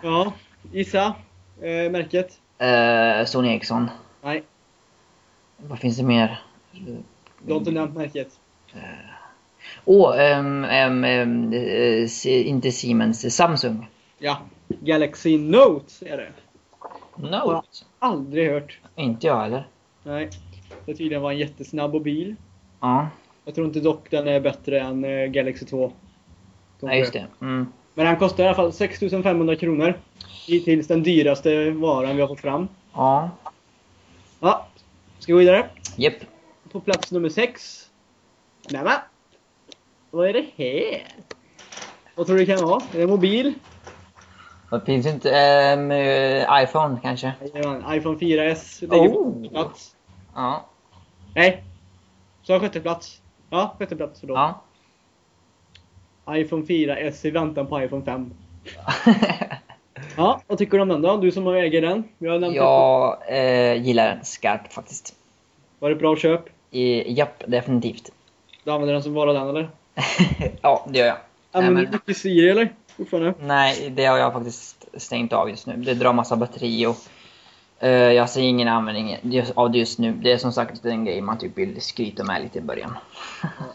[0.03, 0.33] Ja,
[0.73, 1.15] gissa
[1.61, 2.39] eh, märket.
[2.63, 3.91] Uh, Sony Ericsson.
[4.23, 4.43] Nej,
[5.57, 6.41] Vad finns det mer?
[7.45, 8.29] du har inte nämnt märket.
[9.85, 13.87] Åh, ehm, ehm, ehm, eh, se- inte Siemens, Samsung.
[14.19, 16.33] Ja, Galaxy Note är det.
[17.17, 17.63] Note?
[17.99, 18.79] Aldrig hört.
[18.97, 19.67] Inte jag heller.
[20.03, 20.29] Nej.
[20.87, 22.37] Det tydligen var en jättesnabb mobil.
[22.81, 23.09] Ja,
[23.45, 25.93] Jag tror inte dock den är bättre än eh, Galaxy 2.
[26.81, 27.27] ja just det.
[27.41, 27.67] Mm.
[27.95, 29.99] Men den kostar i alla fall 6500 kronor.
[30.47, 32.69] Hittills den dyraste varan vi har fått fram.
[32.95, 33.31] Ja,
[34.41, 34.67] Ja,
[35.19, 35.69] ska vi gå vidare?
[35.97, 36.15] japp.
[36.73, 37.89] På plats nummer 6.
[38.71, 38.93] Nämen!
[40.11, 41.03] Vad är det här?
[42.15, 42.83] Vad tror du det kan vara?
[42.95, 43.55] Är det mobil?
[44.71, 45.31] Det finns inte...
[45.31, 47.33] eh, iPhone kanske?
[47.55, 49.35] Jajamän, iPhone 4S ligger på Oh.
[49.43, 49.97] sjätte plats.
[50.35, 50.67] Ja.
[51.35, 51.65] Nej.
[52.43, 53.22] Så sjätte plats.
[53.53, 54.21] Ja, sjätte plats.
[54.21, 54.39] Förlåt.
[56.27, 56.37] Ja.
[56.37, 58.31] iPhone 4S i väntan på iPhone 5.
[60.17, 61.17] Ja, vad tycker du om den då?
[61.17, 62.05] Du som äger den.
[62.19, 65.15] Jag eh, gillar den skarpt faktiskt.
[65.79, 66.41] Var det ett bra köp?
[66.71, 68.13] I, japp, definitivt.
[68.65, 69.71] Du använder den som bara den eller?
[70.63, 71.17] ja, det gör jag.
[71.53, 72.73] Använder du mycket Siri eller?
[72.97, 73.35] Fortfarande?
[73.41, 75.77] nej, det har jag faktiskt stängt av just nu.
[75.77, 76.97] Det drar massa batteri och
[77.89, 79.17] jag ser ingen användning
[79.55, 80.13] av det just nu.
[80.13, 82.95] Det är som sagt en grej man typ vill skryta med lite i början.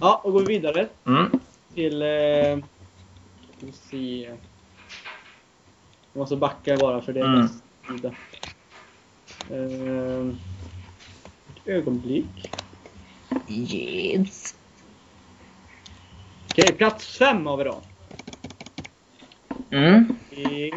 [0.00, 1.30] Ja, och går vi vidare Mm.
[1.74, 2.02] till...
[2.02, 2.64] Eh,
[3.60, 4.22] vi se.
[6.12, 7.48] Jag måste backa bara för det är Mm.
[7.88, 8.14] sida.
[9.50, 10.26] Eh,
[11.56, 12.52] ett ögonblick.
[13.48, 14.54] Yes.
[16.50, 17.80] Okej, plats fem har vi då.
[19.70, 20.16] Mm.
[20.30, 20.70] I-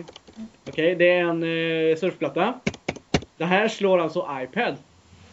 [0.67, 2.53] Okej, det är en eh, surfplatta.
[3.37, 4.75] Det här slår alltså iPad.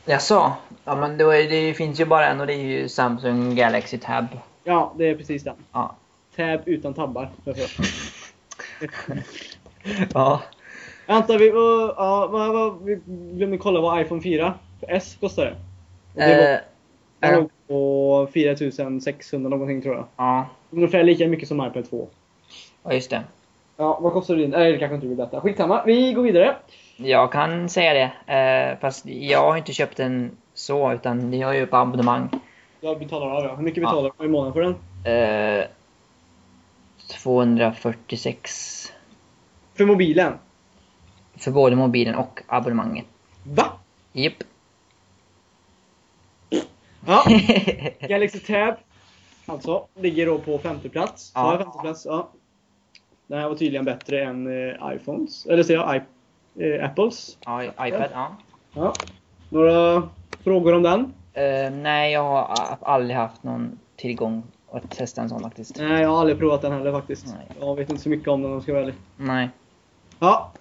[0.05, 0.53] Jaså?
[0.85, 3.99] Ja men då är det finns ju bara en och det är ju Samsung Galaxy
[3.99, 4.27] Tab.
[4.65, 5.57] Ja, det är precis den.
[5.73, 5.97] Ja.
[6.37, 7.31] Tab utan tabbar.
[10.15, 10.43] Ja.
[11.07, 15.51] Antar vi, uh, ja, vad, vad, vi glömde kolla vad iPhone 4 för S kostade.
[16.15, 16.61] Och det var,
[17.21, 20.07] Eh, låg på 4600 någonting tror jag.
[20.17, 20.47] ja.
[20.71, 22.09] Ungefär lika mycket som iPad 2.
[22.83, 23.23] Ja, just det.
[23.77, 24.51] Ja, vad kostar din?
[24.51, 25.41] Nej, det kanske inte du vill berätta.
[25.41, 26.57] Skitsamma, vi går vidare.
[26.97, 27.95] Jag kan säga
[28.27, 28.33] det.
[28.35, 32.29] Eh, fast jag har inte köpt den så, utan det har ju på abonnemang.
[32.81, 33.55] Jag betalar av ja.
[33.55, 33.89] Hur mycket Ja.
[33.89, 34.75] betalar du i månaden för den?
[35.61, 35.65] Eh,
[37.23, 38.93] 246
[39.75, 40.33] För mobilen?
[41.39, 43.05] för både mobilen och abonnemanget.
[43.45, 43.65] Va?
[44.13, 44.35] Japp.
[47.07, 47.25] Ja,
[48.09, 48.75] Galaxy Tab.
[49.47, 51.33] Alltså, ligger då på femte plats.
[51.35, 51.53] Ja.
[51.53, 52.05] Jag femte plats?
[52.07, 52.29] Ja.
[53.27, 55.47] Den här var tydligen bättre än eh, iPhones.
[55.47, 57.39] Eller säger jag I, eh, Apples.
[57.45, 58.37] ja, iPad, ja.
[58.75, 58.93] Ja.
[59.49, 60.03] Några
[60.45, 61.13] frågor om den?
[61.33, 65.79] Eh, nej, jag har aldrig haft någon tillgång att testa en sån faktiskt.
[65.79, 67.27] Nej, jag har aldrig provat den heller faktiskt.
[67.27, 67.47] Nej.
[67.61, 68.95] Jag vet inte så mycket om den om jag ska vara ärlig.
[69.17, 69.49] Nej.
[70.19, 70.53] Ja.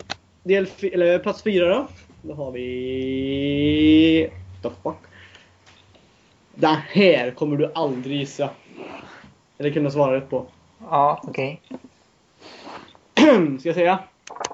[0.43, 1.88] Del eller plats fyra då.
[2.21, 4.30] Då har vi...
[4.63, 4.97] The fuck?
[6.56, 8.49] Den här kommer du aldrig gissa.
[9.58, 10.45] Eller kunna svara rätt på.
[10.89, 11.62] Ja, okej.
[13.60, 14.00] Ska jag säga?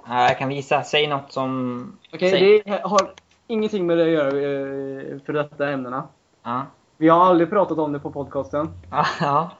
[0.07, 0.83] Ja, jag kan visa.
[0.83, 1.97] Säg något som...
[2.13, 2.61] Okej, Säg.
[2.65, 3.11] det har
[3.47, 6.03] ingenting med det att göra eh, för detta ämnena.
[6.43, 6.65] Ja.
[6.97, 8.69] Vi har aldrig pratat om det på podcasten.
[9.19, 9.51] Ja.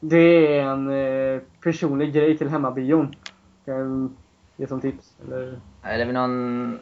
[0.00, 3.14] Det är en eh, personlig grej till hemmabion.
[3.64, 4.10] Kan jag
[4.56, 5.12] ge som tips.
[5.26, 5.60] Eller...
[5.82, 6.78] Är det väl någon...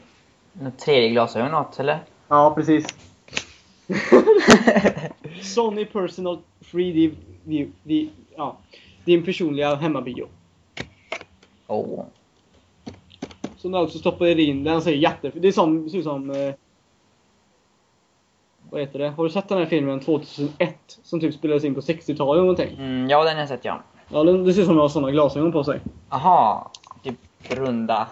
[0.53, 1.98] Något tredje glasögon något, eller?
[2.29, 2.87] Ja, precis.
[5.42, 7.72] Sony Personal 3D View.
[7.83, 8.57] Vi- Ja,
[9.05, 10.27] din personliga hemmabio.
[11.72, 12.04] Åh.
[13.56, 14.64] Som du alltså stoppar in.
[14.64, 15.32] Den ser jätte...
[15.35, 16.30] Det är som, ser ut som...
[16.30, 16.54] Eh,
[18.70, 19.08] vad heter det?
[19.08, 20.76] Har du sett den här filmen 2001?
[21.02, 22.76] Som typ spelades in på 60-talet eller någonting?
[22.78, 23.82] Mm, ja, den har jag sett, ja.
[24.08, 25.80] Ja, det ser ut som att har såna glasögon på sig.
[26.08, 26.70] Aha.
[27.02, 28.08] Typ runda.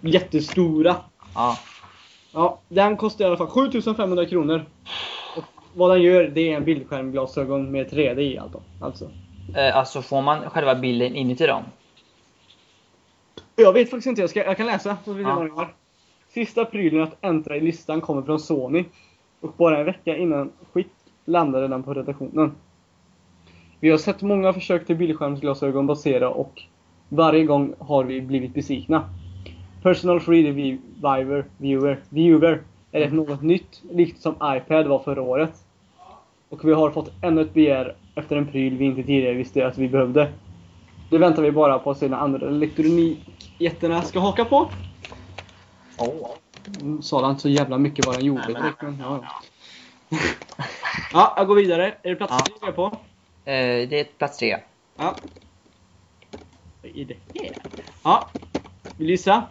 [0.00, 0.96] Jättestora.
[1.34, 1.58] Ja.
[2.32, 4.64] Ja, den kostar i alla fall 7500 kronor.
[5.36, 8.40] Och vad den gör, det är en bildskärmglasögon med 3D i
[8.80, 9.10] alltså.
[9.56, 11.62] Eh, alltså, får man själva bilden inuti dem?
[13.56, 14.96] Jag vet faktiskt inte, jag, ska, jag kan läsa.
[15.04, 15.36] Så vi ser Ja.
[15.36, 15.74] vad den har.
[16.28, 18.84] Sista prylen att äntra i listan kommer från Sony.
[19.40, 20.90] Och bara en vecka innan skick
[21.24, 22.52] landade den på redaktionen.
[23.80, 26.62] Vi har sett många försök till bildskärmsglasögon basera och
[27.08, 29.10] varje gång har vi blivit besvikna.
[29.82, 32.62] Personal Free Viewer, viewer, viewer
[32.92, 35.52] är det något nytt, likt som iPad var förra året.
[36.48, 39.78] Och vi har fått ännu ett begär efter en pryl vi inte tidigare visste att
[39.78, 40.32] vi behövde.
[41.14, 44.70] Det väntar vi bara på att sedan andra elektronikjättarna ska haka på.
[46.66, 48.48] Mm, Sa han inte så jävla mycket vad den gjorde.
[48.48, 49.24] Nej, men- men, ja.
[51.12, 51.94] ja, jag går vidare.
[52.02, 52.46] Är det plats Ja.
[52.60, 52.84] tre på?
[53.44, 54.58] Eh, det är plats tre.
[54.98, 55.20] Ja.
[56.82, 57.56] Vad är det här?
[58.04, 58.30] Ja.
[58.96, 59.48] Vill du gissa?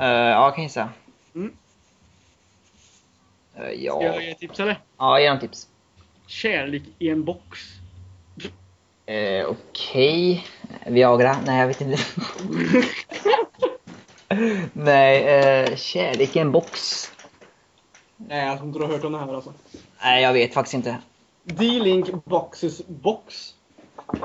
[0.00, 0.88] Eh, ja, jag kan gissa.
[1.34, 1.52] Mm.
[3.52, 4.02] Ska ja.
[4.02, 4.80] jag ge tips eller?
[4.98, 5.68] ja, ge någon tips.
[6.26, 7.58] Kärlek i en box.
[9.10, 10.44] Eh, Okej.
[10.86, 11.36] Viagra?
[11.46, 11.98] Nej, jag vet inte.
[14.72, 17.04] Nej, eh, kärlek i en box.
[18.16, 19.52] Nej, jag tror inte du har hört om det här alltså.
[20.02, 20.98] Nej, jag vet faktiskt inte.
[21.44, 23.54] D-Link Boxes Box.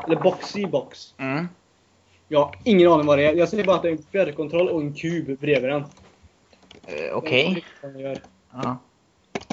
[0.05, 1.13] Eller Boxy Box.
[1.17, 1.47] Mm.
[2.27, 3.33] Jag har ingen aning vad det är.
[3.33, 5.85] Jag säger bara att det är en fjärrkontroll och en kub bredvid den.
[6.85, 7.63] Eh, Okej.
[7.97, 8.21] Gör.
[8.53, 8.77] Ja.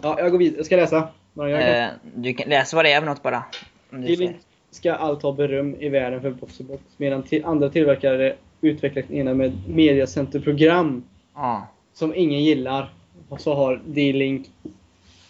[0.03, 0.57] Ja, jag går vidare.
[0.57, 1.09] Jag ska läsa.
[1.37, 3.45] Eh, du kan läsa vad det är för något bara.
[3.93, 4.37] Om du D-Link.
[4.73, 6.83] Ska allt ha beröm i världen för Boxy Box.
[6.97, 11.03] Medan till andra tillverkare utvecklat ena med mediacenterprogram
[11.35, 11.67] Ja.
[11.93, 12.93] som ingen gillar.
[13.29, 14.47] Och så har D-Link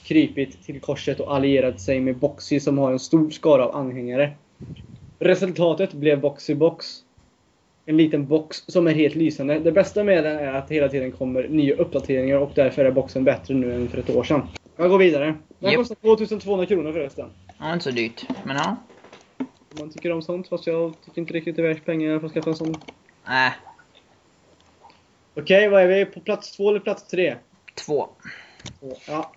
[0.05, 4.31] krypit till korset och allierat sig med Boxy som har en stor skara av anhängare.
[5.19, 6.87] Resultatet blev Boxy Box.
[7.87, 9.59] En liten box som är helt lysande.
[9.59, 12.91] Det bästa med den är att det hela tiden kommer nya uppdateringar och därför är
[12.91, 14.43] boxen bättre nu än för ett år sedan.
[14.77, 15.35] Jag går vidare.
[15.59, 15.79] Den Japp.
[15.79, 17.27] kostar 2200 kronor förresten.
[17.59, 18.27] ja, inte så dyrt.
[18.45, 18.77] Men ja.
[19.73, 22.27] Om man tycker om sånt, fast jag tycker inte riktigt det är värt pengar för
[22.27, 22.75] att skaffa en sån.
[23.25, 23.53] Nej,
[25.35, 26.05] Okej, vad är vi?
[26.05, 27.37] På plats två eller plats tre?
[27.75, 28.09] två.
[28.81, 29.33] Två, Ja.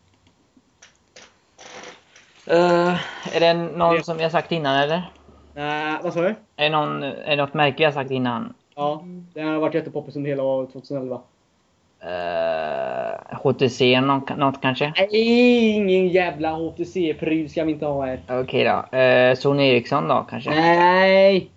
[2.47, 5.11] Eh, är det någon Det- som jag sagt innan eller?
[5.55, 6.27] Nej, vad sa du?
[6.27, 8.53] Är det, någon, är det något märke jag sagt innan?
[8.75, 9.03] Ja,
[9.33, 11.21] den har varit jättepoppis under hela 2011.
[12.03, 14.93] Uh, HTC någon, något kanske?
[14.97, 18.19] Nej, ingen jävla HTC-pryl ska vi inte ha här.
[18.29, 18.97] Okej då.
[18.97, 20.49] Eh, Sony Ericsson då kanske?
[20.49, 21.49] Nej!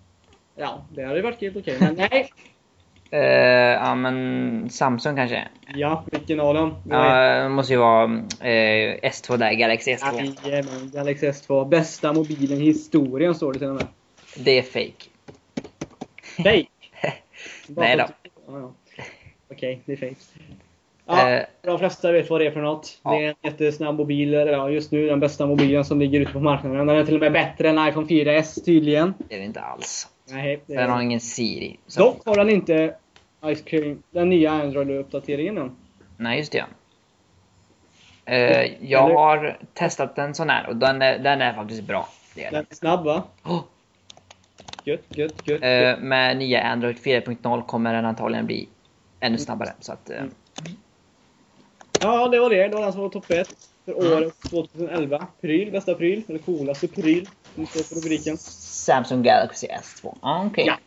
[0.55, 2.31] Ja, det hade varit helt okej, men nej.
[3.13, 3.19] Eh,
[3.73, 5.47] ja men Samsung kanske?
[5.75, 6.75] Ja, vilken av dem?
[6.89, 8.03] Ja, det måste ju vara
[8.39, 10.35] eh, S2 där, Galaxy S2.
[10.45, 11.69] Jajamän, Galaxy S2.
[11.69, 13.87] Bästa mobilen i historien står det till och med.
[14.35, 15.09] Det är fake.
[16.37, 16.65] Fake!
[17.67, 18.05] Nej då.
[18.47, 18.71] Ja, ja.
[19.51, 20.15] Okej, det är fake.
[21.05, 21.45] Ja, Eh.
[21.61, 22.99] de flesta vet vad det är för något.
[23.03, 23.11] Ja.
[23.11, 24.33] Det är en jättesnabb mobil.
[24.33, 26.87] Ja, just nu den bästa mobilen som ligger ute på marknaden.
[26.87, 29.13] Den är till och med bättre än iPhone 4S tydligen.
[29.29, 30.07] Det är det inte alls.
[30.29, 31.77] Nej, det Den har ingen Siri.
[31.87, 31.99] Så.
[31.99, 32.95] Dock har den inte
[33.55, 35.75] Ice Cream, den nya Android-uppdateringen än.
[36.17, 36.65] Nej, just det.
[38.25, 42.07] Eh, jag har testat en sån här och den är, den är faktiskt bra.
[42.35, 43.23] Det är Den är snabb va?
[43.45, 43.63] Oh.
[44.83, 45.63] Gött, gött, gött.
[45.63, 48.67] Eh, med nya Android 4.0 kommer den antagligen bli
[49.21, 49.73] ännu snabbare.
[49.79, 50.31] Så att, eh, Mm.
[51.99, 52.67] Ja, det var det.
[52.67, 53.47] Det var den som var topp 1
[53.85, 54.13] för Mm.
[54.13, 55.27] året 2011.
[55.41, 56.23] Pryl, bästa pryl.
[56.27, 57.27] Eller coolaste pryl.
[57.55, 58.37] Som står på rubriken.
[58.37, 60.17] Samsung Galaxy S2.
[60.21, 60.63] Ah, Okej.
[60.67, 60.77] Ja.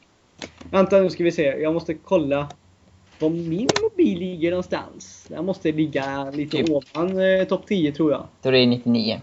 [0.71, 1.43] Vänta nu ska vi se.
[1.43, 2.49] Jag måste kolla
[3.19, 5.27] var min mobil ligger någonstans.
[5.29, 6.71] Den måste ligga lite Typ.
[6.71, 8.27] ovan eh, topp 10 tror jag.
[8.43, 9.21] Då är det 99.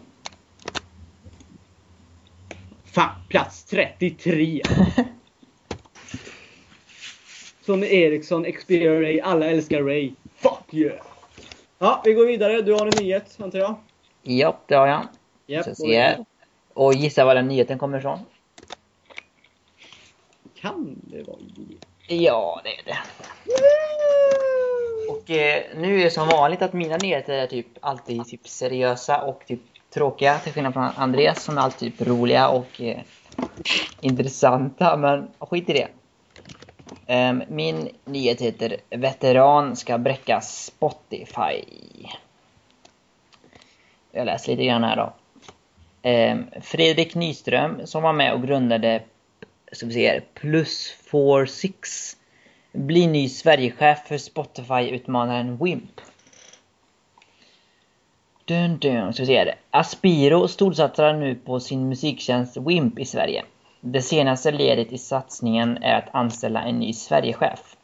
[2.84, 4.62] Fan, plats 33!
[7.72, 9.20] Sony Ericsson Xperia Ray.
[9.20, 10.12] Alla älskar Ray.
[10.36, 11.00] Fuck yeah!
[11.80, 12.62] Ja, vi går vidare.
[12.62, 13.76] Du har en nyhet, antar jag?
[14.22, 15.08] Ja, det har jag.
[15.48, 16.26] Japp, Så och ser jag.
[16.74, 18.20] Och gissa var den nyheten kommer ifrån?
[20.56, 21.78] Kan det vara idé?
[22.08, 22.98] Ja, det är det.
[25.12, 29.22] Och eh, nu är det som vanligt att mina nyheter är typ alltid typ seriösa
[29.22, 29.62] och typ
[29.94, 33.00] tråkiga till skillnad från Andreas som är alltid typ roliga och eh,
[34.02, 34.98] intressanta.
[34.98, 35.88] Men skit i det.
[37.12, 41.64] Ehm, min nyhet heter Veteran ska bräcka Spotify.
[44.12, 45.14] Jag läser lite grann här då.
[46.02, 49.04] Ehm, Fredrik Nyström som var med och grundade
[49.72, 52.18] ska vi se plus 46
[52.72, 56.02] blir ny Sverigechef för Spotify-utmanaren Wimp.
[58.46, 59.56] Dun, dun, ska vi se.
[59.72, 63.44] Aspiro storsatsar nu på sin musiktjänst Wimp i Sverige.
[63.84, 67.76] Det senaste ledet i satsningen är att anställa en ny Sverigechef.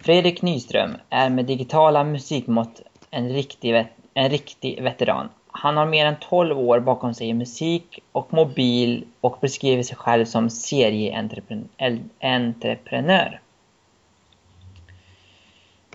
[0.00, 5.28] Fredrik Nyström är med digitala musikmått en riktig, vet- en riktig veteran.
[5.46, 9.96] Han har mer än 12 år bakom sig i musik och mobil och beskriver sig
[9.96, 13.40] själv som serieentreprenör.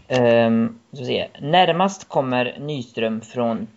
[0.07, 1.27] Um, ehm, så se.
[1.39, 3.67] Närmast kommer Nyström från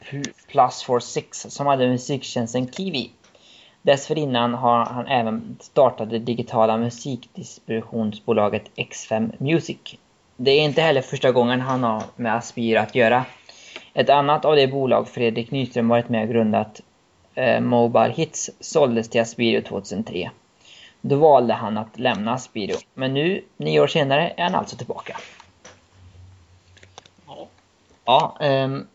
[0.49, 3.11] Plus 46 som hade musiktjänsten Kiwi.
[3.87, 9.77] Dessförinnan har han även startat det digitala musikdistributionsbolaget X5 Music.
[10.37, 13.25] Det är inte heller första gången han har med Aspir att göra.
[13.95, 16.81] Ett annat av det bolag Fredrik Nyström varit med och grundat,
[17.35, 20.31] eh, Mobile Hits, såldes till Aspirio 2003.
[21.01, 25.17] Då valde han att lämna Aspirio, men nu, nio år senare, är han alltså tillbaka.
[27.27, 27.47] Ja.
[28.05, 28.87] Ja, ehm,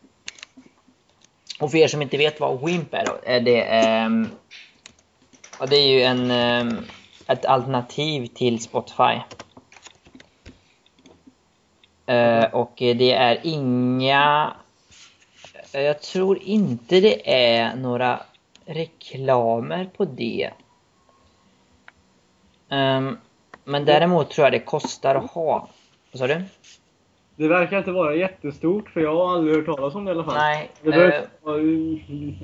[1.60, 4.30] och för er som inte vet vad Wimp är då, är det, ehm,
[5.62, 6.86] ja, det är ju en, ehm,
[7.28, 9.20] ett alternativ till Spotify.
[12.06, 14.54] Eh, och det är inga,
[15.72, 18.20] eh, jag tror inte det är några
[18.66, 20.52] reklamer på det.
[22.70, 23.18] Ehm,
[23.64, 25.68] men däremot tror jag det kostar att ha.
[26.12, 26.44] Vad sa du?
[27.36, 30.24] Det verkar inte vara jättestort, för jag har aldrig hört talas om det i alla
[30.24, 30.34] fall.
[30.36, 31.24] Nej, Det eh.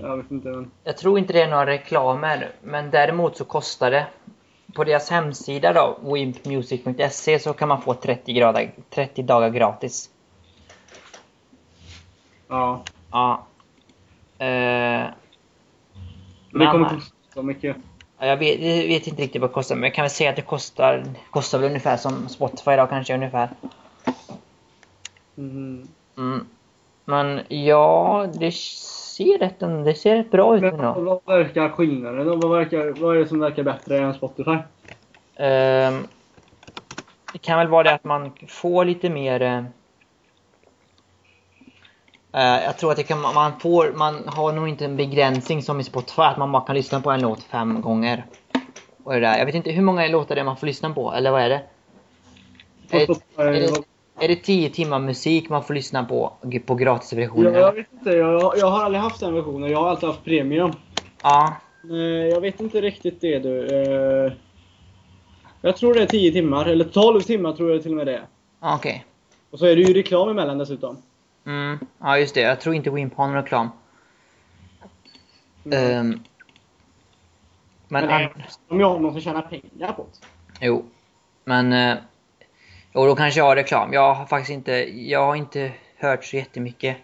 [0.02, 0.72] Jag vet inte, men...
[0.84, 4.06] Jag tror inte det är några reklamer, men däremot så kostar det.
[4.76, 10.10] På deras hemsida då, wimpmusic.se, så kan man få 30, grader, 30 dagar gratis.
[12.48, 12.84] Ja.
[13.12, 13.46] Ja.
[14.40, 15.14] Eh, Men
[16.52, 17.78] det kommer kosta mycket.
[18.20, 20.30] ja, jag vet, jag vet inte riktigt vad det kostar, men jag kan väl säga
[20.30, 23.50] att det kostar, kostar väl ungefär som Spotify idag kanske ungefär.
[25.38, 25.88] Mhm.
[26.18, 26.48] Mm.
[27.06, 31.22] Men ja, det ser rätt, det ser rätt bra ut ändå.
[31.26, 32.36] vad verkar skillnaden då?
[32.36, 34.58] Vad, verkar, vad är det som verkar bättre än Spotify?
[35.36, 36.08] Ehm,
[37.34, 39.42] det kan väl vara det att man får lite mer...
[42.32, 45.80] eh, jag tror att det kan, man får, man har nog inte en begränsning som
[45.80, 48.26] i Spotify, att man bara kan lyssna på en låt fem gånger.
[49.04, 49.38] Och det där.
[49.38, 51.50] Jag vet inte hur många låtar det är man får lyssna på, eller vad är
[51.50, 51.62] det?
[52.92, 53.84] På Är, Spotify, är, det,
[54.20, 56.34] är det 10 timmar musik man får lyssna på,
[56.66, 57.54] på gratisversionen?
[57.54, 59.72] jag, jag vet inte, jag, jag har aldrig haft den versionen.
[59.72, 60.72] Jag har alltid haft premium.
[61.24, 61.56] Ja,
[61.92, 61.96] Eh,
[62.28, 63.66] Jag vet inte riktigt det du.
[63.68, 64.32] Eh,
[65.62, 68.14] Jag tror det är 10 timmar, eller 12 timmar tror jag till och med det
[68.16, 68.24] är.
[68.60, 69.06] okej.
[69.52, 70.98] Och så är det ju reklam emellan dessutom.
[71.46, 73.70] Mm, ja just det, jag tror inte Wimp har någon reklam.
[75.66, 75.78] Mm.
[76.00, 76.10] Ehm,
[77.88, 80.06] men, Men an- det- om jag har någon som tjänar pengar på
[80.60, 80.66] det.
[80.66, 80.86] Jo.
[81.44, 81.74] Men...
[81.74, 81.98] Eh,
[82.94, 83.94] jo, då kanske jag har reklam.
[83.94, 84.72] Jag har faktiskt inte...
[85.10, 86.98] Jag har inte hört så jättemycket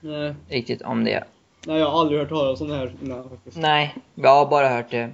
[0.00, 1.24] Nej, riktigt om det.
[1.62, 3.56] nej, jag har aldrig hört talas om det här innan faktiskt.
[3.56, 5.10] Nej, jag har bara hört det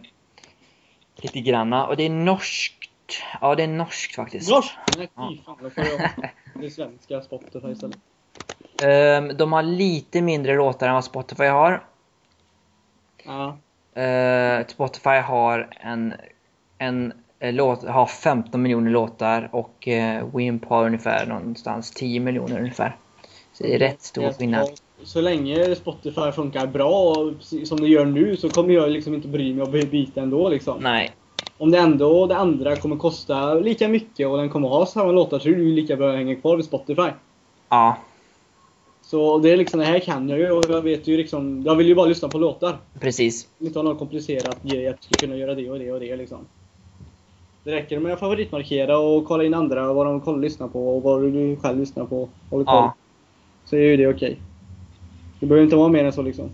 [1.17, 1.87] lite granna.
[1.87, 2.79] Och det är norskt.
[3.41, 4.51] Ja, det är norskt faktiskt.
[4.51, 4.75] Norsk?
[4.89, 5.59] Nej, fy fan.
[5.63, 6.01] Då får jag
[6.55, 7.97] det är svenska Spotify istället.
[8.81, 11.85] Ehm, de har lite mindre låtar än vad Spotify har.
[13.25, 13.59] Ja.
[13.97, 16.15] Uh, Spotify har en,
[16.79, 17.13] en
[17.51, 22.97] låt, har 15 miljoner låtar och uh, Wimp har ungefär någonstans 10 miljoner ungefär.
[23.53, 24.69] Så det är rätt stor skillnad.
[25.05, 27.15] Så länge Spotify funkar bra
[27.65, 30.79] som det gör nu så kommer jag liksom inte bry mig och byta ändå liksom.
[30.83, 31.11] Nej,
[31.59, 35.39] Om det ändå det andra kommer kosta lika mycket och den kommer ha samma låtar
[35.39, 37.09] så är det ju lika bra att hänga kvar vid Spotify.
[37.69, 37.97] ja,
[39.03, 41.77] Så det är liksom, det här kan jag ju och jag vet ju liksom, jag
[41.77, 42.79] vill ju bara lyssna på låtar.
[43.01, 43.49] precis.
[43.59, 46.17] Inte ha någon komplicerat grej att jag ska kunna göra det och det och det
[46.17, 46.47] liksom.
[47.65, 51.03] Det räcker med att favoritmarkera och kolla in andra, vad de kollar lyssnar på och
[51.03, 52.29] vad du själv lyssnar på.
[52.51, 52.75] Håller koll.
[52.75, 52.95] Ja.
[53.65, 54.37] Så är ju det okej.
[55.41, 56.51] Det behöver inte vara mer än så liksom.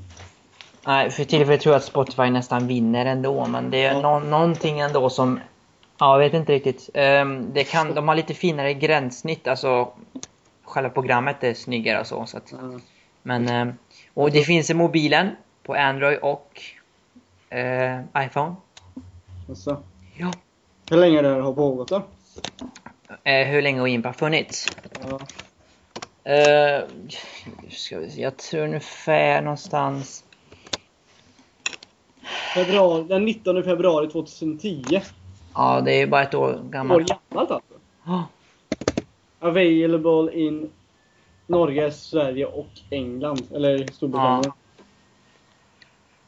[0.86, 4.00] Nej, för tillfället tror jag att Spotify nästan vinner ändå, men det är Ja.
[4.00, 5.40] nå- någonting ändå som...
[5.98, 6.90] Ja, jag vet inte riktigt.
[6.94, 9.88] Ehm, det kan, de har lite finare gränssnitt, alltså
[10.64, 12.26] själva programmet är snyggare och så.
[12.26, 12.78] så att, Ja.
[13.22, 13.74] men, eh,
[14.14, 15.28] och det finns i mobilen
[15.62, 16.60] på Android och
[17.50, 18.54] eh, iPhone.
[19.48, 19.76] Alltså.
[20.16, 20.32] Ja.
[20.90, 22.02] Hur länge det här har pågått då?
[23.24, 24.72] Eh, hur länge har Impa funnits?
[25.02, 25.20] Ja.
[26.32, 26.82] Eh,
[27.70, 30.24] ska vi se, jag tror ungefär någonstans...
[32.54, 35.00] Februari, den 19 februari 2010.
[35.54, 37.08] Ja, det är ju bara ett år År gammalt.
[37.08, 37.74] gammalt alltså.
[38.06, 38.24] Ja.
[39.40, 40.70] Available in
[41.46, 43.46] Norge, Sverige och England.
[43.54, 44.52] Eller Storbritannien.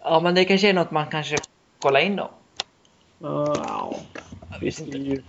[0.03, 1.41] ja, men det kanske är något man kanske
[1.79, 2.31] kollar in då.
[3.19, 3.95] Ja, ja.
[4.61, 5.23] Är inte.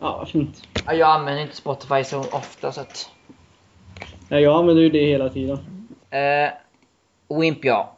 [0.00, 0.60] Ja, inte?
[0.86, 3.10] Ja, Jag använder inte Spotify så ofta så att...
[4.28, 5.58] Nej, jag använder ju det hela tiden.
[6.10, 6.50] Eh,
[7.40, 7.92] Wimp ja.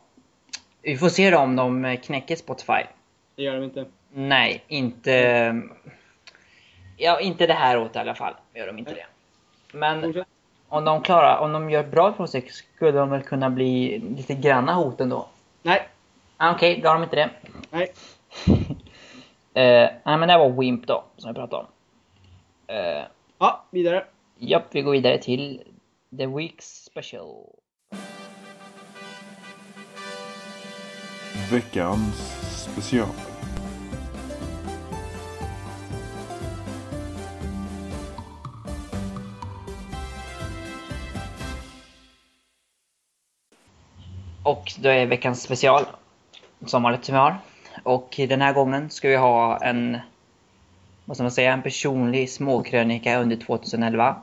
[0.83, 2.83] Vi får se då om de knäcker Spotify.
[3.37, 3.85] Det gör de inte.
[4.13, 5.63] Nej, inte...
[6.97, 8.35] Ja, inte det här året i alla fall.
[8.55, 9.07] Gör de inte det.
[9.73, 10.25] Men
[10.69, 14.35] om de klarar, om de gör bra ifrån sig skulle de väl kunna bli lite
[14.35, 15.29] granna hot ändå.
[15.63, 15.89] Nej.
[16.37, 17.31] Ah, Okej, då har de inte det.
[17.71, 17.93] Nej.
[19.59, 21.69] Eh, nej men det var Wimp då, som jag pratade om.
[22.67, 23.05] Eh,
[23.39, 24.05] Ja, vidare.
[24.39, 25.63] japp, vi går vidare till
[26.19, 27.47] The Weeks Special.
[31.51, 32.17] Veckans
[32.63, 33.09] special.
[44.43, 45.85] Och då är veckans special,
[46.67, 47.37] som vanligt som vi har.
[47.83, 49.99] Och den här gången ska vi ha en,
[51.05, 54.17] vad ska man säga, en personlig småkrönika under 2011.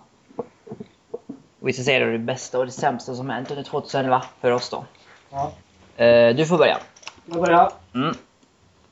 [1.59, 4.51] Och vi ska säga då det bästa och det sämsta som hänt under 2011 för
[4.51, 4.85] oss då.
[5.29, 5.51] Ja.
[6.03, 6.77] Eh, du får börja.
[7.25, 7.71] Jag börjar.
[7.95, 8.15] Mm.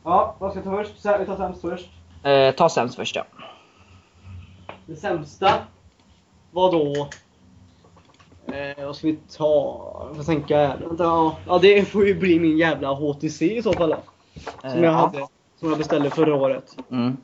[0.04, 1.20] Ja, vad ska jag ta först?
[1.20, 1.90] Vi tar sämst först.
[2.24, 3.26] Eh, ta sämst först ja.
[4.86, 5.54] Det sämsta
[6.52, 7.08] var då...
[8.54, 10.06] Eh, vad ska vi ta?
[10.08, 10.76] Jag får tänka.
[10.76, 13.96] Vänta, Ja, ja, det får ju bli min jävla HTC i så fall.
[14.64, 14.98] Eh, som jag ja.
[14.98, 15.28] hade.
[15.60, 16.78] Som jag beställde förra året.
[16.92, 17.18] Mm.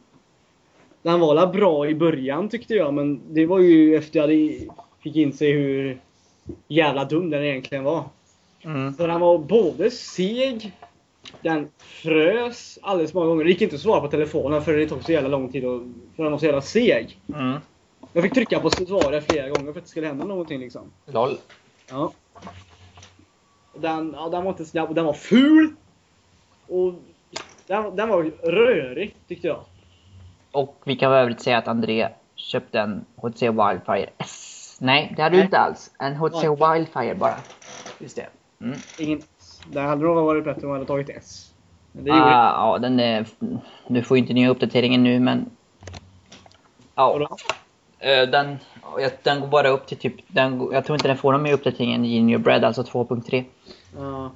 [1.01, 4.59] Den var bra i början tyckte jag, men det var ju efter jag hade
[4.99, 6.01] fick inse hur
[6.67, 8.03] jävla dum den egentligen var.
[8.61, 8.93] Mm.
[8.93, 10.71] För den var både seg,
[11.41, 13.43] den frös alldeles många gånger.
[13.43, 15.81] Det gick inte att svara på telefonen för det tog så jävla lång tid och,
[16.15, 17.19] för den var så jävla seg.
[17.35, 17.57] Mm.
[18.13, 20.81] Jag fick trycka på svaret flera gånger för att det skulle hända någonting liksom.
[21.05, 21.37] LOL.
[21.89, 22.11] Ja.
[23.73, 25.75] Den, ja, den var inte snabb och den var ful.
[26.69, 26.93] Och
[27.67, 29.59] den, den var rörig tyckte jag.
[30.51, 34.77] Och vi kan väl övrigt säga att André köpte en HTC Wildfire S.
[34.81, 35.45] Nej, det hade du Nej.
[35.45, 35.91] inte alls.
[35.99, 36.73] En HTC Wildfire.
[36.73, 37.35] Wildfire bara.
[37.99, 38.27] Just det.
[38.61, 38.77] Mm.
[38.99, 39.61] Ingen S.
[39.71, 41.53] Det hade nog varit bättre om jag hade tagit S.
[41.91, 42.25] Men det gjorde.
[42.25, 43.25] Ah, ja, den är...
[43.87, 45.49] Du får ju inte nya uppdateringen nu, men...
[46.95, 47.37] Ja,
[47.99, 48.59] eh, den,
[48.97, 50.15] ja, den går bara upp till typ...
[50.27, 53.43] Den, jag tror inte den får någon mer uppdatering än Junior Bread, alltså 2.3.
[53.97, 54.31] Ja.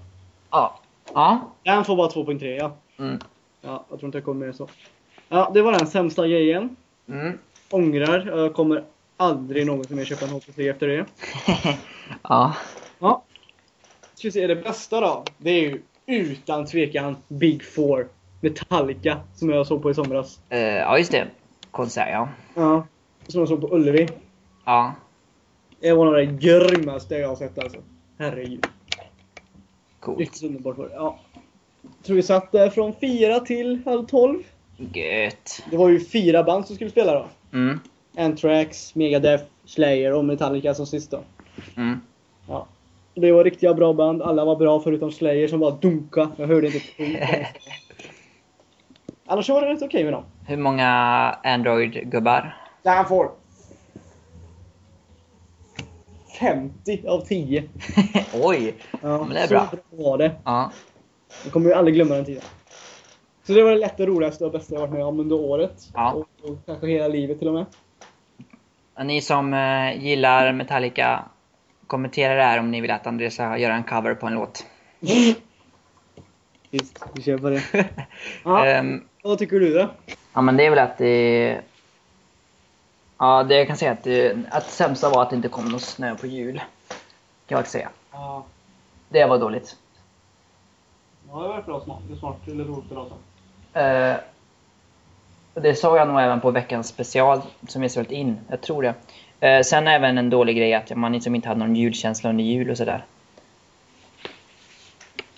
[0.52, 0.80] Ja.
[1.14, 1.52] Ja.
[1.64, 2.76] Den får bara 2.3 ja.
[3.00, 3.20] Mm.
[3.62, 4.68] Ja, jag tror inte jag kommer mer så.
[5.30, 6.76] Ja, det var den sämsta grejen.
[7.08, 7.38] Mm.
[7.70, 8.38] Ångrar.
[8.38, 8.84] Jag kommer
[9.18, 11.06] aldrig någonsin mer köpa en HTC efter det.
[12.22, 12.56] ja.
[13.00, 13.24] Ja.
[14.14, 15.24] Ska vi se, det bästa då?
[15.38, 18.08] Det är ju utan tvekan Big Four.
[18.42, 20.40] Metallica, som jag såg på i somras.
[20.50, 21.28] Eh, ja, just det.
[21.72, 22.30] Konsert, ja.
[22.56, 22.88] Ja.
[23.28, 24.08] Som jag såg på Ullevi.
[24.66, 24.94] Ja.
[25.80, 27.78] Det var några av det grymmaste jag har sett alltså.
[28.18, 28.66] Herregud.
[30.04, 30.20] Coolt.
[30.20, 30.94] Riktigt underbart var det.
[30.96, 31.20] Ja.
[32.04, 34.40] Tror vi satt där från fyra till halv tolv.
[34.78, 35.64] Gött.
[35.72, 37.26] Det var ju fyra band som skulle spela då.
[37.54, 37.80] Mm.
[38.18, 41.20] Anthrax, Megadeth, Slayer och Metallica som sist då.
[41.78, 42.00] Mm.
[42.48, 42.68] Ja.
[43.16, 44.22] Det var riktiga bra band.
[44.22, 46.30] Alla var bra förutom Slayer som bara dunka.
[46.38, 46.80] Jag hörde inte.
[49.26, 50.24] Annars var det rätt okej med dem.
[50.48, 50.90] Hur många
[51.44, 52.58] Android-gubbar?
[52.84, 53.32] Han får
[56.40, 57.64] 50 av 10.
[58.34, 58.76] Oj!
[59.02, 59.70] Ja, Men det är så bra.
[59.90, 60.32] var det.
[60.44, 60.72] Ja.
[61.44, 62.44] Jag kommer ju aldrig glömma den tiden.
[63.44, 65.90] Så det var det lätt och roligaste och bästa jag varit med om under året.
[65.94, 66.12] Ja.
[66.12, 67.66] Och, och kanske hela livet till och med.
[69.06, 71.24] Ni som eh, gillar Metallica,
[71.88, 74.66] kommentera det här om ni vill att André ska göra en cover på en låt.
[76.72, 77.64] Visst, vi kör på det.
[78.44, 79.90] Ja, Ehm, vad tycker du då?
[80.34, 81.60] ja men det är väl att det...
[83.24, 85.66] Ja, det jag kan säga att det, att det sämsta var att det inte kom
[85.66, 86.62] någon snö på jul.
[87.48, 87.90] Kan jag säga.
[88.12, 88.44] Ja,
[89.10, 89.76] Det var dåligt.
[91.30, 92.00] ja det var bra smart.
[92.10, 93.08] Det smart eller roligt idag
[93.74, 93.80] så.
[93.80, 94.16] Eh,
[95.54, 98.40] det sa jag nog även på veckans special som vi spelat in.
[98.48, 98.94] Jag tror det.
[99.48, 102.70] Eh, sen även en dålig grej att man liksom inte hade någon julkänsla under jul
[102.70, 103.06] och sådär.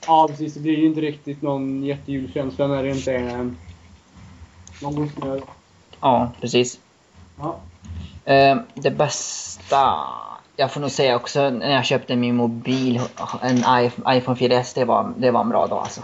[0.07, 0.53] Ja, precis.
[0.53, 3.53] Det blir ju inte riktigt någon jättejulkänsla när det inte är
[4.81, 5.39] någon snö.
[6.01, 6.79] Ja, precis.
[7.39, 7.59] Ja.
[8.25, 9.93] Eh, det bästa,
[10.55, 13.01] jag får nog säga också när jag köpte min mobil,
[13.41, 16.01] en iPhone 4S, det var, det var en bra dag alltså.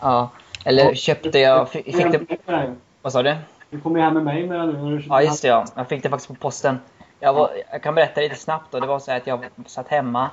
[0.00, 0.28] Ja,
[0.64, 3.36] eller köpte jag, fick, det, vad sa du?
[3.70, 5.04] Du kommer ju hem med mig med nu.
[5.08, 6.78] Ja just det ja, jag fick det faktiskt på posten.
[7.20, 9.88] Jag, var, jag kan berätta lite snabbt då, det var så här att jag satt
[9.88, 10.30] hemma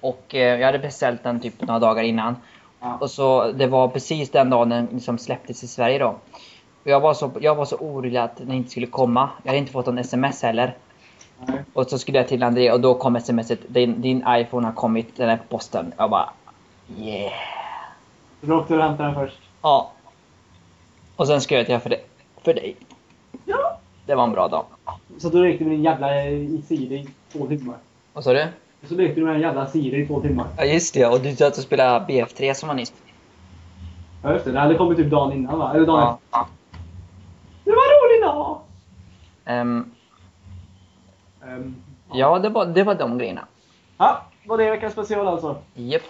[0.00, 2.36] och eh, jag hade beställt den typ några dagar innan.
[3.00, 6.18] Och så det var precis den dagen den liksom släpptes i Sverige då.
[6.84, 9.30] Jag var så, jag var så orolig att den inte skulle komma.
[9.42, 10.76] Jag hade inte fått någon sms heller.
[11.46, 11.58] Nej.
[11.72, 15.16] Och så skulle jag till André och då kom smset din, din iPhone har kommit,
[15.16, 15.92] den är på posten.
[15.96, 16.30] Jag bara
[16.98, 17.32] yeah.
[18.40, 19.38] Då åkte du och hämtade den först.
[19.62, 19.90] Ja.
[21.16, 22.00] Och sen skrev jag till för, det,
[22.44, 22.76] för dig.
[23.44, 23.78] Ja.
[24.06, 24.64] Det var en bra dag.
[25.18, 27.76] Så då lekte du med din jävla eh, Siri i två timmar.
[28.12, 28.46] Vad sa du?
[28.88, 30.46] Så lekte du med den jävla Siri i två timmar.
[30.56, 32.92] Ja just det, och du satt och spelade BF3 som var nyss.
[34.22, 35.72] Ja just det, det hade kommit typ dagen innan va?
[35.74, 36.18] Eller dagen Ja.
[36.40, 36.59] efter.
[38.40, 38.60] Dag!
[39.44, 39.90] Ehm,
[41.42, 41.76] Um,
[42.12, 43.46] ja, det var, det var de grejerna.
[43.98, 45.62] Ja, var det veckans special alltså.
[45.74, 46.02] Japp.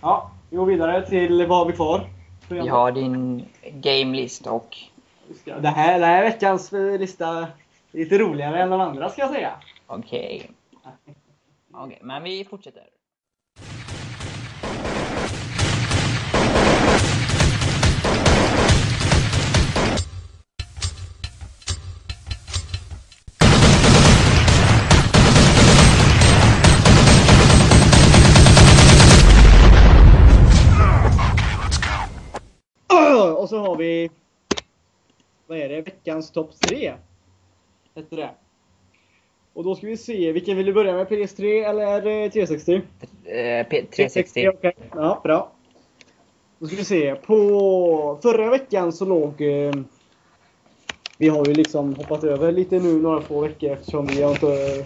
[0.00, 2.06] Ja, vi går vidare till vad har vi kvar?
[2.48, 4.76] Vi har din gamelist och...
[5.44, 7.46] Det, här, det här är veckans eh, lista
[7.92, 9.50] lite roligare än de andra ska jag säga.
[9.86, 10.50] Okej.
[11.72, 12.82] Okej, men vi fortsätter.
[33.50, 34.10] Så har vi...
[35.46, 35.80] Vad är det?
[35.82, 36.92] Veckans topp tre.
[37.94, 38.30] Heter det.
[39.52, 41.08] Och då ska vi se, vilken vill du börja med?
[41.08, 42.74] PS3 eller eh, 360?
[43.24, 44.48] Eh, P- 360.
[44.48, 44.72] okej.
[44.94, 45.52] Ja, bra.
[46.58, 47.14] Då ska vi se.
[47.14, 49.40] På förra veckan så låg...
[49.42, 49.74] Eh,
[51.18, 54.84] vi har ju liksom hoppat över lite nu några få veckor eftersom vi har inte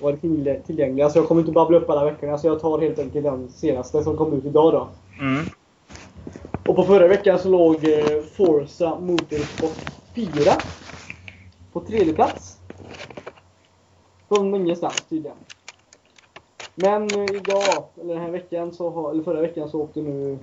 [0.00, 1.10] varit till- tillgängliga.
[1.10, 2.38] Så jag kommer inte babbla upp alla veckorna.
[2.38, 4.88] Så jag tar helt enkelt den senaste som kom ut idag då.
[5.24, 5.44] Mm.
[6.68, 9.76] Och på förra veckan så låg eh, Forza Motorsport
[10.14, 10.52] 4
[11.72, 12.58] på tredje plats.
[14.28, 15.36] Från ingenstans tydligen.
[16.74, 20.38] Men eh, idag, eller den här veckan, så har, eller förra veckan så åkte nu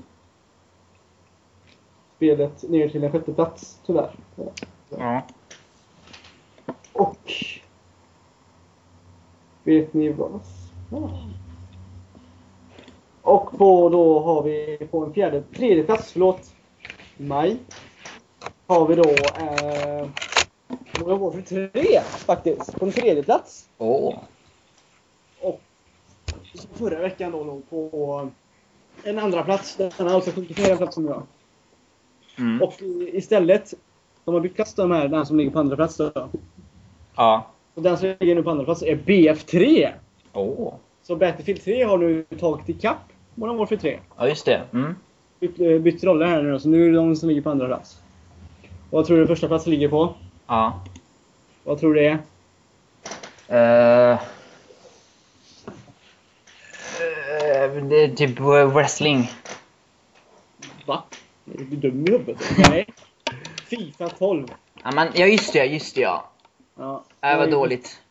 [2.16, 4.12] spelet ner till en sjätte plats tyvärr.
[4.90, 5.22] Ja.
[6.94, 7.34] Och
[9.64, 10.40] vet ni vad?
[10.92, 11.10] Ja.
[13.22, 16.54] Och på då har vi på en fjärde, tredje plats, förlåt,
[17.18, 17.58] maj,
[18.68, 20.08] har vi då eh,
[21.00, 23.70] Modern Warfare 3 faktiskt, på en tredje plats.
[23.78, 24.16] Åh.
[25.42, 25.62] Och
[26.54, 28.30] som förra veckan då låg på
[29.04, 29.76] en andra plats.
[29.76, 31.24] Den har alltså sjunkit ner en plats som jag.
[32.38, 32.62] Mm.
[32.62, 32.74] Och
[33.14, 33.74] istället,
[34.26, 36.30] de har bytt plats de här, den som ligger på andra plats då.
[37.16, 37.46] Ja.
[37.74, 39.90] Och den som ligger nu på andra plats är BF3.
[40.34, 40.74] Åh.
[41.02, 43.11] Så Battlefield 3 har nu tagit ikapp
[43.42, 44.00] Modern Warfare 3.
[44.18, 44.62] Ja, just det.
[44.74, 44.96] Mm.
[45.40, 47.50] Bytt, eh, bytt roller här nu då, så nu är det de som ligger på
[47.50, 48.02] andra plats.
[48.90, 50.14] Vad tror du första plats ligger på?
[50.48, 50.82] Ja.
[51.64, 52.18] Vad tror du det är?
[53.48, 54.20] Eh,
[57.72, 58.40] eh, det är typ
[58.74, 59.32] wrestling.
[60.86, 61.04] Va?
[61.54, 62.42] Är du dum i huvudet?
[62.70, 62.88] Nej.
[63.66, 64.48] Fifa 12.
[64.84, 66.30] Ja, men, ja just det, just det ja.
[66.78, 67.04] Ja.
[67.20, 68.02] Det var dåligt.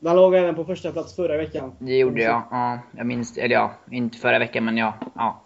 [0.00, 1.72] Den låg även på första plats förra veckan.
[1.78, 2.42] Det gjorde jag.
[2.50, 3.38] Ja, jag minns.
[3.38, 4.94] Eller ja, inte förra veckan men ja.
[5.14, 5.40] Ja.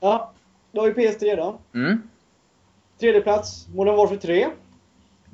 [0.00, 0.32] Ja.
[0.72, 1.58] Då har vi PS3 då.
[1.74, 2.02] Mm.
[3.00, 4.48] Tredje plats, Modern Warfare 3.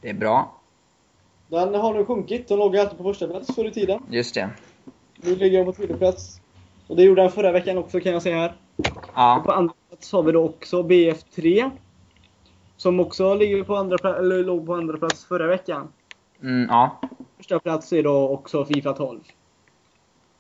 [0.00, 0.54] Det är bra.
[1.48, 2.48] Den har nu sjunkit.
[2.48, 4.02] Den låg alltid på första plats förr i tiden.
[4.10, 4.50] Just det.
[5.16, 6.40] Nu ligger den på tredje plats.
[6.86, 8.54] Och det gjorde den förra veckan också kan jag säga här.
[9.14, 9.42] Ja.
[9.44, 11.70] På andra plats har vi då också BF3.
[12.76, 15.88] Som också ligger på andra plats, eller låg på andra plats förra veckan.
[16.42, 17.00] Mm, ja.
[17.38, 19.20] Första plats är då också Fifa 12.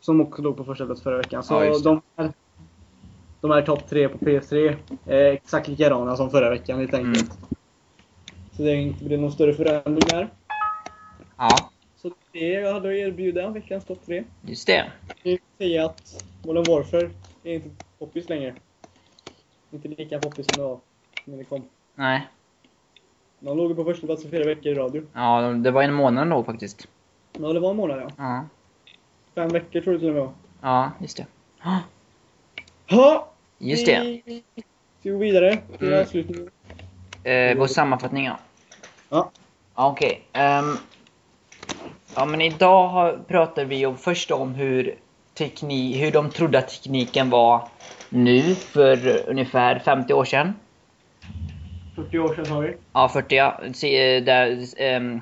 [0.00, 1.42] Som också låg på första plats förra veckan.
[1.42, 2.32] Så Ja, de här,
[3.40, 4.76] de här topp tre på PS3
[5.06, 7.30] är exakt likadana som förra veckan helt enkelt.
[7.30, 7.38] Mm.
[8.52, 10.28] Så det är inte blir någon större förändring där.
[11.36, 11.70] Ja.
[11.96, 14.24] Så det jag hade att erbjuda veckans topp tre.
[14.42, 14.92] Just det.
[15.22, 17.10] Jag vill säga att Modern Warfare
[17.44, 17.68] är inte
[17.98, 18.54] poppis längre.
[19.70, 20.80] Inte lika poppis som det var
[21.24, 21.62] när det kom.
[21.94, 22.28] Nej.
[23.40, 25.02] De låg på första plats i flera veckor i radio.
[25.14, 26.88] Ja, det var en månad nog faktiskt.
[27.38, 28.08] Ja, det var en månad ja.
[28.16, 28.44] Ja.
[29.34, 30.32] Fem veckor tror jag till och med var.
[30.60, 31.26] Ja, just det.
[31.62, 31.78] Ja,
[32.90, 33.28] Ha!
[33.58, 34.22] Just det.
[34.24, 34.42] Vi
[35.00, 36.00] ska gå vidare till Mm.
[36.00, 36.50] avslutningen.
[37.24, 38.38] Eh, vår sammanfattning ja.
[39.08, 39.30] Ja.
[39.74, 40.22] Okej.
[40.32, 40.76] ehm,
[42.16, 44.94] ja, men idag har, pratar vi om, först om hur,
[45.34, 47.68] teknik, hur de trodde att tekniken var
[48.08, 50.54] nu för ungefär 50 år sedan.
[51.98, 52.74] 40 år sedan har vi.
[52.92, 53.60] Ja, 40 ja.
[53.64, 55.20] Eh, Där, ehm,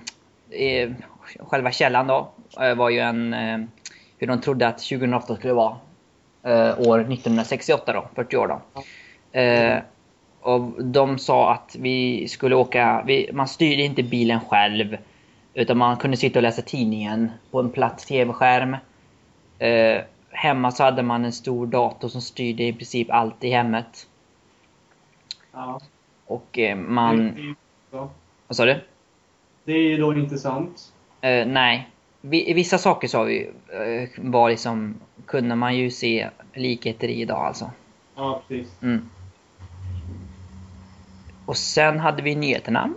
[0.51, 0.91] eh,
[1.39, 3.35] själva källan då eh, var ju en...
[3.35, 3.59] Eh,
[4.19, 5.77] hur de trodde att 2008 skulle vara.
[6.43, 8.83] Eh, år 1968 då, 40 år då.
[9.41, 9.79] Eh,
[10.41, 13.03] och de sa att vi skulle åka...
[13.07, 14.97] Vi, man styrde inte bilen själv.
[15.55, 18.77] Utan man kunde sitta och läsa tidningen på en platt tv-skärm.
[20.31, 24.07] Hemma så hade man en stor dator som styrde i princip allt i hemmet.
[25.53, 25.81] Ja.
[26.27, 27.57] Och eh, man...
[28.47, 28.81] Vad sa du?
[29.65, 30.93] Det är ju då intressant.
[31.21, 31.91] Eh, nej.
[32.21, 34.95] Vi, vissa saker sa vi eh, var liksom...
[35.27, 37.71] Kunde man ju se likheter i idag alltså.
[38.17, 38.83] Ja, precis.
[38.83, 39.09] Mm.
[41.47, 42.95] Och sen hade vi nyheterna.